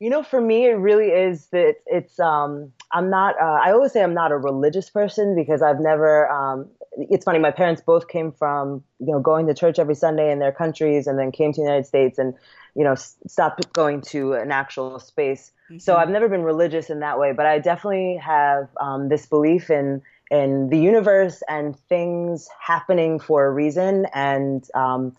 You 0.00 0.10
know, 0.10 0.22
for 0.22 0.40
me, 0.40 0.66
it 0.66 0.74
really 0.74 1.08
is 1.08 1.46
that 1.48 1.76
it's. 1.86 2.20
Um, 2.20 2.72
I'm 2.92 3.10
not. 3.10 3.34
Uh, 3.40 3.58
I 3.62 3.72
always 3.72 3.92
say 3.92 4.02
I'm 4.02 4.14
not 4.14 4.30
a 4.30 4.36
religious 4.36 4.90
person 4.90 5.34
because 5.34 5.60
I've 5.60 5.80
never. 5.80 6.30
Um, 6.30 6.68
it's 6.96 7.24
funny. 7.24 7.38
My 7.38 7.50
parents 7.50 7.82
both 7.84 8.08
came 8.08 8.32
from 8.32 8.82
you 9.00 9.12
know 9.12 9.20
going 9.20 9.46
to 9.48 9.54
church 9.54 9.78
every 9.78 9.96
Sunday 9.96 10.30
in 10.30 10.38
their 10.38 10.52
countries, 10.52 11.06
and 11.06 11.18
then 11.18 11.32
came 11.32 11.52
to 11.52 11.60
the 11.60 11.64
United 11.64 11.86
States, 11.86 12.18
and 12.18 12.34
you 12.76 12.84
know 12.84 12.94
stopped 12.94 13.72
going 13.72 14.00
to 14.02 14.34
an 14.34 14.52
actual 14.52 15.00
space. 15.00 15.50
Mm-hmm. 15.68 15.78
So 15.78 15.96
I've 15.96 16.10
never 16.10 16.28
been 16.28 16.42
religious 16.42 16.90
in 16.90 17.00
that 17.00 17.18
way, 17.18 17.32
but 17.32 17.46
I 17.46 17.58
definitely 17.58 18.18
have 18.24 18.68
um, 18.80 19.08
this 19.08 19.26
belief 19.26 19.68
in 19.68 20.00
in 20.30 20.68
the 20.68 20.78
universe 20.78 21.42
and 21.48 21.76
things 21.88 22.48
happening 22.60 23.18
for 23.18 23.46
a 23.46 23.50
reason, 23.50 24.06
and 24.14 24.64
um, 24.74 25.16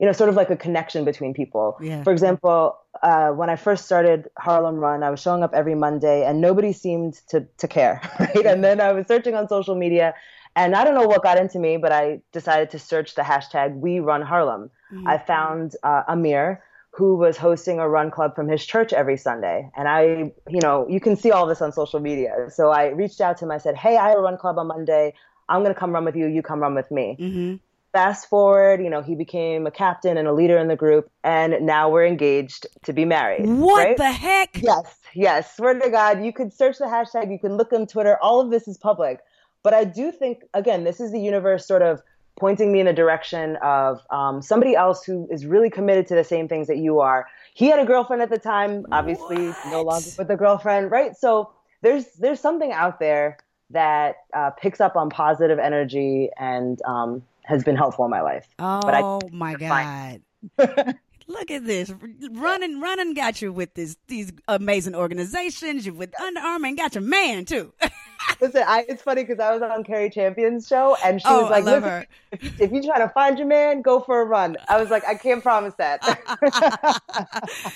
you 0.00 0.06
know, 0.06 0.12
sort 0.12 0.30
of 0.30 0.34
like 0.34 0.48
a 0.48 0.56
connection 0.56 1.04
between 1.04 1.34
people. 1.34 1.76
Yeah. 1.80 2.02
For 2.02 2.10
example, 2.10 2.78
uh, 3.02 3.28
when 3.30 3.50
I 3.50 3.56
first 3.56 3.84
started 3.84 4.30
Harlem 4.38 4.76
Run, 4.76 5.02
I 5.02 5.10
was 5.10 5.20
showing 5.20 5.42
up 5.42 5.52
every 5.52 5.74
Monday 5.74 6.24
and 6.24 6.40
nobody 6.40 6.72
seemed 6.72 7.20
to, 7.28 7.46
to 7.58 7.68
care, 7.68 8.00
right? 8.18 8.46
And 8.46 8.64
then 8.64 8.80
I 8.80 8.92
was 8.92 9.06
searching 9.06 9.34
on 9.34 9.46
social 9.46 9.74
media 9.74 10.14
and 10.56 10.74
I 10.74 10.84
don't 10.84 10.94
know 10.94 11.06
what 11.06 11.22
got 11.22 11.38
into 11.38 11.58
me, 11.58 11.76
but 11.76 11.92
I 11.92 12.22
decided 12.32 12.70
to 12.70 12.78
search 12.78 13.14
the 13.14 13.22
hashtag 13.22 13.76
We 13.76 14.00
Run 14.00 14.22
Harlem. 14.22 14.70
Mm-hmm. 14.90 15.06
I 15.06 15.18
found 15.18 15.76
uh, 15.82 16.02
Amir, 16.08 16.62
who 16.92 17.16
was 17.16 17.36
hosting 17.36 17.78
a 17.78 17.86
run 17.86 18.10
club 18.10 18.34
from 18.34 18.48
his 18.48 18.64
church 18.64 18.94
every 18.94 19.18
Sunday. 19.18 19.70
And 19.76 19.86
I, 19.86 20.32
you 20.48 20.60
know, 20.62 20.86
you 20.88 20.98
can 20.98 21.14
see 21.14 21.30
all 21.30 21.46
this 21.46 21.60
on 21.60 21.72
social 21.72 22.00
media. 22.00 22.46
So 22.48 22.70
I 22.70 22.86
reached 22.86 23.20
out 23.20 23.36
to 23.38 23.44
him. 23.44 23.50
I 23.50 23.58
said, 23.58 23.76
Hey, 23.76 23.98
I 23.98 24.08
have 24.08 24.18
a 24.18 24.22
run 24.22 24.38
club 24.38 24.58
on 24.58 24.66
Monday. 24.66 25.12
I'm 25.48 25.62
going 25.62 25.74
to 25.74 25.78
come 25.78 25.92
run 25.92 26.06
with 26.06 26.16
you. 26.16 26.26
You 26.26 26.42
come 26.42 26.60
run 26.60 26.74
with 26.74 26.90
me. 26.90 27.18
Mm-hmm 27.20 27.56
fast 27.92 28.28
forward, 28.28 28.82
you 28.82 28.90
know, 28.90 29.02
he 29.02 29.14
became 29.14 29.66
a 29.66 29.70
captain 29.70 30.16
and 30.16 30.28
a 30.28 30.32
leader 30.32 30.58
in 30.58 30.68
the 30.68 30.76
group, 30.76 31.10
and 31.24 31.66
now 31.66 31.88
we're 31.88 32.06
engaged 32.06 32.66
to 32.84 32.92
be 32.92 33.04
married. 33.04 33.46
What 33.46 33.84
right? 33.84 33.96
the 33.96 34.12
heck? 34.12 34.62
Yes, 34.62 34.98
yes. 35.14 35.56
Swear 35.56 35.78
to 35.78 35.90
God, 35.90 36.24
you 36.24 36.32
could 36.32 36.52
search 36.52 36.78
the 36.78 36.86
hashtag, 36.86 37.30
you 37.30 37.38
can 37.38 37.56
look 37.56 37.72
on 37.72 37.86
Twitter. 37.86 38.16
All 38.22 38.40
of 38.40 38.50
this 38.50 38.68
is 38.68 38.78
public. 38.78 39.20
But 39.62 39.74
I 39.74 39.84
do 39.84 40.10
think, 40.10 40.42
again, 40.54 40.84
this 40.84 41.00
is 41.00 41.12
the 41.12 41.20
universe 41.20 41.66
sort 41.66 41.82
of 41.82 42.02
pointing 42.38 42.72
me 42.72 42.80
in 42.80 42.86
a 42.86 42.92
direction 42.92 43.56
of 43.56 44.00
um, 44.10 44.40
somebody 44.40 44.74
else 44.74 45.04
who 45.04 45.28
is 45.30 45.44
really 45.44 45.68
committed 45.68 46.06
to 46.06 46.14
the 46.14 46.24
same 46.24 46.48
things 46.48 46.66
that 46.68 46.78
you 46.78 47.00
are. 47.00 47.26
He 47.54 47.66
had 47.66 47.78
a 47.78 47.84
girlfriend 47.84 48.22
at 48.22 48.30
the 48.30 48.38
time, 48.38 48.86
obviously, 48.90 49.48
what? 49.48 49.66
no 49.66 49.82
longer 49.82 50.08
with 50.16 50.30
a 50.30 50.36
girlfriend, 50.36 50.90
right? 50.90 51.14
So 51.16 51.50
there's 51.82 52.06
there's 52.14 52.40
something 52.40 52.72
out 52.72 52.98
there 52.98 53.38
that 53.70 54.16
uh, 54.32 54.50
picks 54.50 54.80
up 54.80 54.96
on 54.96 55.10
positive 55.10 55.58
energy 55.58 56.30
and 56.38 56.80
um, 56.82 57.22
has 57.44 57.64
been 57.64 57.76
helpful 57.76 58.04
in 58.04 58.10
my 58.10 58.20
life. 58.20 58.48
Oh 58.58 58.80
but 58.82 58.94
I, 58.94 59.02
oh 59.02 59.20
my 59.32 59.54
god. 59.54 60.22
Look 61.26 61.50
at 61.52 61.64
this. 61.64 61.92
Running 62.32 62.80
running 62.80 63.14
got 63.14 63.40
you 63.40 63.52
with 63.52 63.74
this 63.74 63.96
these 64.08 64.32
amazing 64.48 64.96
organizations. 64.96 65.86
You 65.86 65.94
with 65.94 66.18
Under 66.20 66.40
Armour 66.40 66.68
and 66.68 66.76
got 66.76 66.94
your 66.94 67.02
man 67.02 67.44
too. 67.44 67.72
Listen, 68.40 68.64
I, 68.66 68.84
it's 68.88 69.02
funny 69.02 69.22
because 69.22 69.38
I 69.38 69.52
was 69.52 69.62
on 69.62 69.84
Cari 69.84 70.10
Champion's 70.10 70.66
show 70.66 70.96
and 71.04 71.20
she 71.20 71.28
oh, 71.28 71.42
was 71.42 71.50
like, 71.50 71.64
Listen, 71.64 72.06
if, 72.32 72.60
if 72.60 72.72
you're 72.72 72.82
trying 72.82 73.06
to 73.06 73.12
find 73.12 73.38
your 73.38 73.46
man, 73.46 73.82
go 73.82 74.00
for 74.00 74.20
a 74.20 74.24
run. 74.24 74.56
I 74.68 74.80
was 74.80 74.90
like, 74.90 75.04
I 75.06 75.14
can't 75.14 75.42
promise 75.42 75.74
that. 75.78 76.00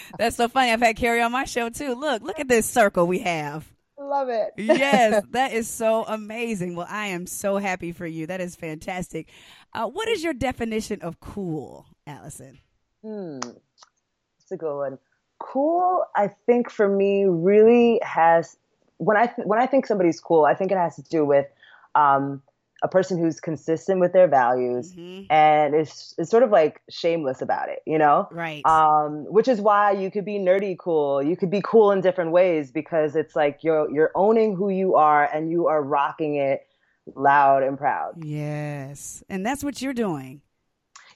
That's 0.19 0.37
so 0.37 0.49
funny. 0.49 0.71
I've 0.71 0.81
had 0.81 0.97
Cari 0.97 1.21
on 1.21 1.33
my 1.33 1.45
show 1.45 1.71
too. 1.71 1.95
Look, 1.95 2.23
look 2.23 2.41
at 2.41 2.49
this 2.49 2.67
circle 2.67 3.07
we 3.07 3.21
have. 3.21 3.67
Love 4.05 4.29
it. 4.29 4.53
yes, 4.57 5.25
that 5.31 5.53
is 5.53 5.69
so 5.69 6.05
amazing. 6.05 6.77
Well, 6.77 6.87
I 6.89 7.07
am 7.07 7.27
so 7.27 7.57
happy 7.57 7.93
for 7.93 8.07
you. 8.07 8.27
That 8.27 8.41
is 8.41 8.55
fantastic. 8.55 9.29
Uh, 9.73 9.87
what 9.87 10.09
is 10.09 10.23
your 10.23 10.35
definition 10.35 11.01
of 11.01 11.21
cool, 11.21 11.87
Allison? 12.07 12.59
Hmm, 13.03 13.41
that's 13.41 14.53
a 14.53 14.57
good 14.57 14.77
one. 14.77 14.99
Cool, 15.39 16.05
I 16.17 16.29
think 16.47 16.71
for 16.71 16.89
me, 16.89 17.25
really 17.25 18.01
has 18.03 18.57
when 18.99 19.17
I 19.17 19.27
th- 19.27 19.47
when 19.47 19.59
I 19.59 19.67
think 19.67 19.87
somebody's 19.87 20.21
cool, 20.21 20.45
I 20.45 20.55
think 20.55 20.71
it 20.71 20.79
has 20.79 20.97
to 20.97 21.03
do 21.03 21.25
with 21.25 21.47
um, 21.95 22.43
a 22.83 22.89
person 22.89 23.19
who's 23.19 23.41
consistent 23.41 24.01
with 24.01 24.13
their 24.13 24.29
values 24.29 24.93
mm-hmm. 24.93 25.33
and 25.33 25.75
is, 25.75 26.15
is 26.19 26.29
sort 26.29 26.43
of 26.43 26.51
like 26.51 26.83
shameless 26.91 27.41
about 27.41 27.69
it, 27.69 27.81
you 27.87 27.99
know? 27.99 28.29
Right. 28.31 28.65
Um, 28.67 29.25
which 29.33 29.49
is 29.49 29.61
why 29.61 29.93
you 29.93 30.11
could 30.11 30.25
be 30.25 30.39
nerdy 30.39 30.77
cool. 30.79 31.23
You 31.23 31.37
could 31.37 31.51
be 31.51 31.63
cool 31.65 31.93
in 31.93 32.01
different 32.01 32.33
ways 32.33 32.71
because 32.71 33.17
it's 33.17 33.35
like 33.35 33.61
you're 33.63 33.91
you're 33.91 34.11
owning 34.15 34.55
who 34.55 34.69
you 34.69 34.97
are 34.97 35.25
and 35.25 35.51
you 35.51 35.67
are 35.67 35.83
rocking 35.83 36.37
it 36.37 36.67
loud 37.15 37.63
and 37.63 37.79
proud. 37.79 38.23
Yes. 38.25 39.23
And 39.29 39.45
that's 39.45 39.63
what 39.63 39.81
you're 39.81 39.95
doing. 39.95 40.43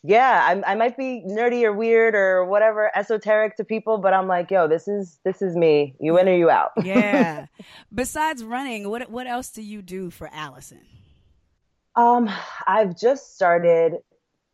Yeah, 0.04 0.62
I, 0.64 0.72
I 0.72 0.74
might 0.76 0.96
be 0.96 1.24
nerdy 1.26 1.64
or 1.64 1.72
weird 1.72 2.14
or 2.14 2.44
whatever 2.44 2.90
esoteric 2.96 3.56
to 3.56 3.64
people, 3.64 3.98
but 3.98 4.14
I'm 4.14 4.28
like, 4.28 4.50
yo, 4.50 4.68
this 4.68 4.86
is 4.86 5.18
this 5.24 5.42
is 5.42 5.56
me. 5.56 5.96
You 6.00 6.18
in 6.18 6.28
or 6.28 6.36
you 6.36 6.50
out. 6.50 6.70
yeah. 6.82 7.46
Besides 7.94 8.44
running, 8.44 8.88
what 8.88 9.10
what 9.10 9.26
else 9.26 9.50
do 9.50 9.60
you 9.60 9.82
do 9.82 10.10
for 10.10 10.30
Allison? 10.32 10.80
Um, 11.98 12.30
I've 12.64 12.96
just 12.96 13.34
started 13.34 13.94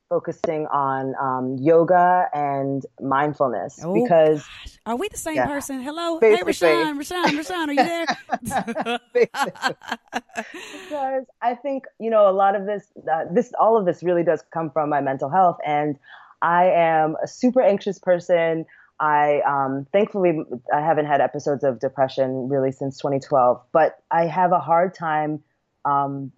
focusing 0.09 0.67
on 0.69 1.15
um, 1.21 1.59
yoga 1.61 2.27
and 2.33 2.87
mindfulness 3.03 3.81
oh, 3.85 3.93
because 3.93 4.39
gosh. 4.39 4.79
are 4.87 4.97
we 4.97 5.09
the 5.09 5.19
same 5.19 5.35
yeah, 5.35 5.47
person? 5.47 5.83
Hello, 5.83 6.19
basically. 6.21 6.69
hey 6.69 6.85
Rashawn, 6.85 6.97
Rashawn, 6.97 7.25
Rashawn, 7.39 7.69
are 7.69 7.73
you 7.73 7.85
there? 7.85 8.99
because 10.89 11.27
I 11.43 11.55
think 11.55 11.85
you 11.99 12.09
know 12.09 12.31
a 12.31 12.33
lot 12.33 12.57
of 12.57 12.65
this, 12.65 12.87
uh, 13.13 13.25
this 13.31 13.53
all 13.61 13.77
of 13.77 13.85
this 13.85 14.03
really 14.03 14.25
does 14.25 14.43
come 14.51 14.71
from 14.71 14.89
my 14.89 15.03
mental 15.03 15.29
health, 15.29 15.59
and 15.67 15.99
I 16.41 16.71
am 16.71 17.15
a 17.23 17.29
super 17.29 17.61
anxious 17.61 17.99
person. 17.99 18.65
I 19.01 19.43
um, 19.47 19.87
thankfully 19.93 20.45
I 20.73 20.81
haven't 20.81 21.05
had 21.05 21.21
episodes 21.21 21.63
of 21.63 21.79
depression 21.79 22.49
really 22.49 22.73
since 22.73 22.97
2012, 22.97 23.61
but 23.71 23.99
I 24.11 24.29
have 24.29 24.53
a 24.53 24.61
hard 24.61 24.95
time 24.95 25.43
um, 25.85 26.33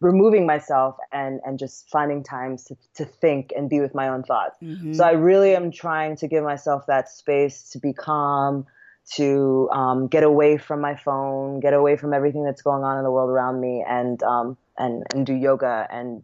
removing 0.00 0.46
myself 0.46 0.96
and 1.12 1.40
and 1.46 1.58
just 1.58 1.88
finding 1.88 2.22
times 2.22 2.64
to, 2.64 2.76
to 2.94 3.04
think 3.04 3.52
and 3.56 3.70
be 3.70 3.80
with 3.80 3.94
my 3.94 4.08
own 4.08 4.22
thoughts 4.22 4.56
mm-hmm. 4.62 4.92
so 4.92 5.04
i 5.04 5.12
really 5.12 5.54
am 5.54 5.70
trying 5.70 6.16
to 6.16 6.26
give 6.26 6.42
myself 6.42 6.84
that 6.86 7.08
space 7.08 7.70
to 7.70 7.78
be 7.78 7.92
calm 7.92 8.66
to 9.14 9.68
um, 9.72 10.06
get 10.06 10.22
away 10.22 10.58
from 10.58 10.80
my 10.80 10.94
phone 10.94 11.60
get 11.60 11.72
away 11.72 11.96
from 11.96 12.12
everything 12.12 12.44
that's 12.44 12.62
going 12.62 12.82
on 12.82 12.98
in 12.98 13.04
the 13.04 13.10
world 13.10 13.30
around 13.30 13.60
me 13.60 13.84
and 13.88 14.22
um, 14.24 14.56
and 14.76 15.04
and 15.14 15.24
do 15.24 15.34
yoga 15.34 15.86
and 15.90 16.22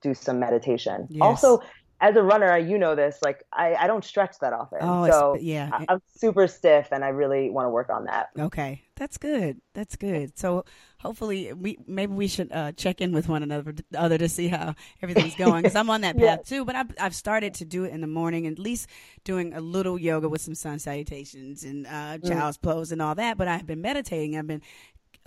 do 0.00 0.14
some 0.14 0.38
meditation 0.38 1.06
yes. 1.10 1.20
also 1.22 1.60
as 2.00 2.16
a 2.16 2.22
runner, 2.22 2.56
you 2.56 2.78
know 2.78 2.94
this, 2.94 3.18
like 3.22 3.44
I, 3.52 3.74
I 3.74 3.86
don't 3.86 4.04
stretch 4.04 4.38
that 4.40 4.52
often. 4.52 4.78
Oh, 4.80 5.08
so 5.10 5.36
yeah. 5.40 5.70
I, 5.72 5.94
am 5.94 6.02
super 6.16 6.46
stiff 6.46 6.88
and 6.92 7.04
I 7.04 7.08
really 7.08 7.50
want 7.50 7.66
to 7.66 7.70
work 7.70 7.90
on 7.90 8.04
that. 8.04 8.30
Okay. 8.38 8.82
That's 8.98 9.16
good. 9.16 9.60
That's 9.74 9.94
good. 9.94 10.36
So 10.36 10.64
hopefully 10.98 11.52
we 11.52 11.78
maybe 11.86 12.12
we 12.12 12.26
should 12.26 12.50
uh, 12.50 12.72
check 12.72 13.00
in 13.00 13.12
with 13.12 13.28
one 13.28 13.44
another 13.44 13.74
other 13.96 14.18
to 14.18 14.28
see 14.28 14.48
how 14.48 14.74
everything's 15.00 15.36
going 15.36 15.62
because 15.62 15.76
I'm 15.76 15.88
on 15.88 16.00
that 16.00 16.18
path 16.18 16.48
too. 16.48 16.64
But 16.64 16.74
I've 16.74 16.94
I've 17.00 17.14
started 17.14 17.54
to 17.54 17.64
do 17.64 17.84
it 17.84 17.92
in 17.92 18.00
the 18.00 18.08
morning, 18.08 18.48
at 18.48 18.58
least 18.58 18.88
doing 19.22 19.54
a 19.54 19.60
little 19.60 19.98
yoga 19.98 20.28
with 20.28 20.40
some 20.40 20.56
sun 20.56 20.80
salutations 20.80 21.62
and 21.62 21.86
uh, 21.86 22.18
mm. 22.18 22.28
child's 22.28 22.58
pose 22.58 22.90
and 22.90 23.00
all 23.00 23.14
that. 23.14 23.38
But 23.38 23.46
I've 23.46 23.66
been 23.66 23.80
meditating. 23.80 24.36
I've 24.36 24.48
been 24.48 24.62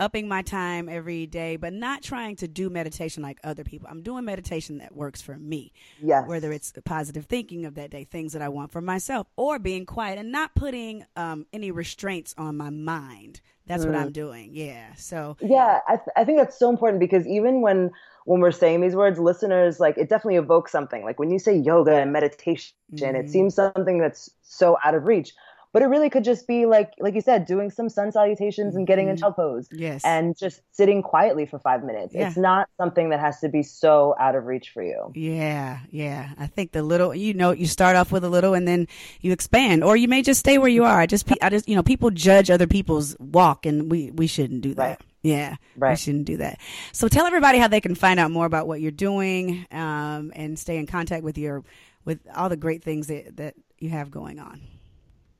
upping 0.00 0.28
my 0.28 0.42
time 0.42 0.88
every 0.88 1.26
day, 1.26 1.56
but 1.56 1.72
not 1.72 2.02
trying 2.02 2.36
to 2.36 2.48
do 2.48 2.70
meditation 2.70 3.22
like 3.22 3.38
other 3.44 3.64
people. 3.64 3.88
I'm 3.90 4.02
doing 4.02 4.24
meditation 4.24 4.78
that 4.78 4.94
works 4.94 5.20
for 5.20 5.36
me. 5.36 5.72
Yes. 6.00 6.28
Whether 6.28 6.52
it's 6.52 6.72
positive 6.84 7.26
thinking 7.26 7.64
of 7.64 7.74
that 7.74 7.90
day, 7.90 8.04
things 8.04 8.32
that 8.32 8.42
I 8.42 8.48
want 8.48 8.72
for 8.72 8.80
myself, 8.80 9.26
or 9.36 9.58
being 9.58 9.86
quiet 9.86 10.18
and 10.18 10.32
not 10.32 10.54
putting 10.54 11.04
um, 11.16 11.46
any 11.52 11.70
restraints 11.70 12.34
on 12.36 12.56
my 12.56 12.70
mind. 12.70 13.40
That's 13.66 13.84
mm. 13.84 13.92
what 13.92 13.96
I'm 13.96 14.12
doing. 14.12 14.50
Yeah. 14.52 14.94
So 14.94 15.36
yeah, 15.40 15.80
I, 15.88 15.96
th- 15.96 16.08
I 16.16 16.24
think 16.24 16.38
that's 16.38 16.58
so 16.58 16.68
important 16.68 17.00
because 17.00 17.26
even 17.26 17.60
when 17.60 17.90
when 18.24 18.40
we're 18.40 18.52
saying 18.52 18.80
these 18.80 18.94
words, 18.94 19.18
listeners 19.18 19.80
like 19.80 19.96
it 19.98 20.08
definitely 20.08 20.36
evokes 20.36 20.72
something. 20.72 21.04
Like 21.04 21.18
when 21.18 21.30
you 21.30 21.38
say 21.38 21.56
yoga 21.56 21.94
and 21.94 22.12
meditation, 22.12 22.74
mm-hmm. 22.92 23.16
it 23.16 23.30
seems 23.30 23.54
something 23.54 23.98
that's 23.98 24.30
so 24.42 24.78
out 24.84 24.94
of 24.94 25.04
reach 25.04 25.32
but 25.72 25.82
it 25.82 25.86
really 25.86 26.10
could 26.10 26.24
just 26.24 26.46
be 26.46 26.66
like 26.66 26.92
like 26.98 27.14
you 27.14 27.20
said 27.20 27.46
doing 27.46 27.70
some 27.70 27.88
sun 27.88 28.12
salutations 28.12 28.76
and 28.76 28.86
getting 28.86 29.08
in 29.08 29.16
child 29.16 29.32
mm-hmm. 29.32 29.42
pose 29.42 29.68
yes 29.72 30.02
and 30.04 30.36
just 30.36 30.60
sitting 30.72 31.02
quietly 31.02 31.46
for 31.46 31.58
five 31.58 31.82
minutes 31.84 32.14
yeah. 32.14 32.28
it's 32.28 32.36
not 32.36 32.68
something 32.76 33.10
that 33.10 33.20
has 33.20 33.40
to 33.40 33.48
be 33.48 33.62
so 33.62 34.14
out 34.20 34.34
of 34.34 34.44
reach 34.44 34.70
for 34.70 34.82
you 34.82 35.10
yeah 35.14 35.80
yeah 35.90 36.30
i 36.38 36.46
think 36.46 36.72
the 36.72 36.82
little 36.82 37.14
you 37.14 37.34
know 37.34 37.50
you 37.50 37.66
start 37.66 37.96
off 37.96 38.12
with 38.12 38.24
a 38.24 38.28
little 38.28 38.54
and 38.54 38.68
then 38.68 38.86
you 39.20 39.32
expand 39.32 39.82
or 39.82 39.96
you 39.96 40.08
may 40.08 40.22
just 40.22 40.40
stay 40.40 40.58
where 40.58 40.68
you 40.68 40.84
are 40.84 41.00
i 41.00 41.06
just 41.06 41.30
i 41.42 41.48
just 41.48 41.68
you 41.68 41.74
know 41.74 41.82
people 41.82 42.10
judge 42.10 42.50
other 42.50 42.66
people's 42.66 43.16
walk 43.18 43.66
and 43.66 43.90
we 43.90 44.10
we 44.12 44.26
shouldn't 44.26 44.60
do 44.60 44.74
that 44.74 44.82
right. 44.82 45.00
Yeah, 45.24 45.54
right. 45.76 45.90
we 45.90 45.96
shouldn't 45.96 46.24
do 46.24 46.38
that. 46.38 46.58
So 46.90 47.06
tell 47.06 47.26
everybody 47.26 47.58
how 47.58 47.68
they 47.68 47.80
can 47.80 47.94
find 47.94 48.18
out 48.18 48.32
more 48.32 48.44
about 48.44 48.66
what 48.66 48.80
you're 48.80 48.90
doing 48.90 49.64
um, 49.70 50.32
and 50.34 50.58
stay 50.58 50.78
in 50.78 50.88
contact 50.88 51.22
with 51.22 51.38
your 51.38 51.62
with 52.04 52.18
all 52.34 52.48
the 52.48 52.56
great 52.56 52.82
things 52.82 53.06
that, 53.06 53.36
that 53.36 53.54
you 53.78 53.90
have 53.90 54.10
going 54.10 54.40
on. 54.40 54.60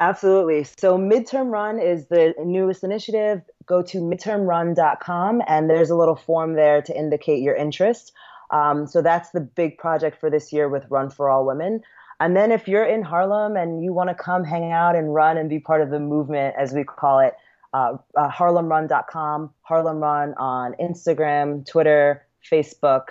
Absolutely. 0.03 0.65
So, 0.65 0.99
Midterm 0.99 1.53
Run 1.53 1.79
is 1.79 2.09
the 2.09 2.35
newest 2.45 2.83
initiative. 2.83 3.41
Go 3.67 3.83
to 3.83 3.99
midtermrun.com, 3.99 5.43
and 5.47 5.71
there's 5.71 5.91
a 5.91 5.95
little 5.95 6.17
form 6.17 6.55
there 6.55 6.83
to 6.83 6.99
indicate 6.99 7.41
your 7.41 7.55
interest. 7.55 8.13
Um, 8.51 8.89
so, 8.89 9.01
that's 9.01 9.31
the 9.31 9.41
big 9.41 9.79
project 9.79 10.19
for 10.19 10.29
this 10.29 10.53
year 10.53 10.69
with 10.69 10.85
Run 10.91 11.09
for 11.09 11.31
All 11.31 11.47
Women. 11.47 11.83
And 12.19 12.37
then, 12.37 12.51
if 12.51 12.67
you're 12.67 12.85
in 12.85 13.03
Harlem 13.03 13.55
and 13.55 13.85
you 13.85 13.93
want 13.93 14.09
to 14.09 14.17
come 14.17 14.43
hang 14.43 14.73
out 14.73 14.97
and 14.97 15.15
run 15.15 15.37
and 15.37 15.49
be 15.49 15.61
part 15.61 15.83
of 15.83 15.91
the 15.91 16.01
movement, 16.01 16.57
as 16.59 16.73
we 16.73 16.83
call 16.83 17.21
it, 17.21 17.35
uh, 17.73 17.97
uh, 18.17 18.29
harlemrun.com, 18.29 19.51
Harlem 19.61 19.99
Run 19.99 20.35
on 20.35 20.75
Instagram, 20.81 21.65
Twitter, 21.65 22.27
Facebook. 22.51 23.05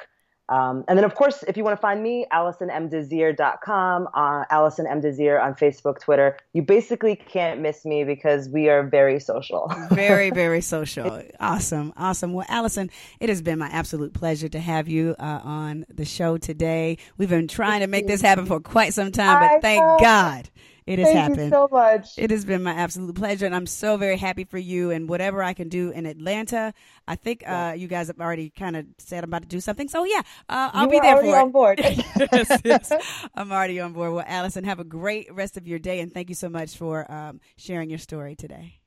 Um, 0.52 0.84
and 0.90 0.98
then, 0.98 1.06
of 1.06 1.16
course, 1.16 1.44
if 1.48 1.56
you 1.56 1.64
want 1.64 1.78
to 1.78 1.82
find 1.82 2.04
me, 2.04 2.26
AllisonMDesir.com, 2.34 4.10
uh, 4.14 4.44
Allison 4.50 4.86
M. 4.86 5.00
Desir 5.00 5.40
on 5.40 5.56
Facebook, 5.56 6.02
Twitter. 6.02 6.38
You 6.52 6.62
basically 6.62 7.16
can't 7.16 7.62
miss 7.62 7.86
me 7.86 8.04
because 8.04 8.50
we 8.50 8.68
are 8.68 8.84
very 8.84 9.22
social. 9.22 9.72
very, 9.92 10.30
very 10.30 10.60
social. 10.60 11.24
Awesome. 11.40 11.94
Awesome. 11.96 12.34
Well, 12.34 12.46
Allison, 12.50 12.92
it 13.22 13.30
has 13.30 13.42
been 13.42 13.60
my 13.60 13.70
absolute 13.70 14.14
pleasure 14.14 14.50
to 14.50 14.60
have 14.60 14.90
you 14.90 15.16
uh, 15.20 15.40
on 15.42 15.86
the 15.88 16.04
show 16.04 16.38
today. 16.38 16.98
We've 17.18 17.30
been 17.30 17.48
trying 17.48 17.80
to 17.80 17.88
make 17.88 18.08
this 18.08 18.22
happen 18.22 18.46
for 18.46 18.60
quite 18.60 18.94
some 18.94 19.14
time, 19.14 19.40
but 19.40 19.62
thank 19.62 19.82
God 20.02 20.50
it 20.88 21.00
has 21.00 21.08
Thank 21.08 21.18
happened. 21.18 21.42
you 21.44 21.50
so 21.50 21.68
much. 21.72 22.10
It 22.18 22.32
has 22.32 22.44
been 22.44 22.64
my 22.64 22.74
absolute 22.74 23.16
pleasure, 23.16 23.46
and 23.46 23.56
I'm 23.56 23.68
so 23.68 23.98
very 23.98 24.18
happy 24.18 24.44
for 24.44 24.58
you. 24.58 24.92
And 24.92 25.08
whatever 25.08 25.44
I 25.44 25.54
can 25.54 25.70
do 25.70 25.92
in 25.92 26.06
Atlanta, 26.06 26.74
I 27.08 27.16
think 27.16 27.42
yeah. 27.42 27.70
uh, 27.70 27.74
you 27.74 27.88
guys 27.88 28.08
have 28.08 28.20
already 28.20 28.50
kind 28.50 28.76
of 28.76 28.86
said 28.98 29.24
I'm 29.24 29.30
about 29.30 29.44
to 29.44 29.48
do 29.48 29.60
something. 29.60 29.88
So 29.88 30.04
yeah, 30.04 30.22
uh, 30.50 30.72
I'll 30.74 30.86
you 30.86 30.92
be 30.92 31.00
there 31.00 31.18
for 31.18 31.38
on 31.38 31.50
it. 31.50 31.52
board. 31.52 31.80
yes, 31.84 32.62
yes, 32.64 32.92
I'm 33.36 33.52
already 33.52 33.80
on 33.80 33.94
board. 33.94 34.14
Well, 34.14 34.26
Allison, 34.28 34.64
have 34.64 34.80
a 34.80 34.84
great 34.84 35.32
rest 35.34 35.58
of 35.58 35.68
your 35.68 35.80
day, 35.80 36.00
and 36.00 36.14
thank 36.14 36.30
you 36.30 36.36
so 36.36 36.50
much 36.50 36.76
for 36.76 37.10
um, 37.12 37.40
sharing 37.58 37.90
your 37.90 38.00
story 38.00 38.36
today. 38.36 38.80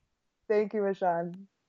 Thank 0.49 0.75
you, 0.75 0.81
Rashawn. 0.81 1.47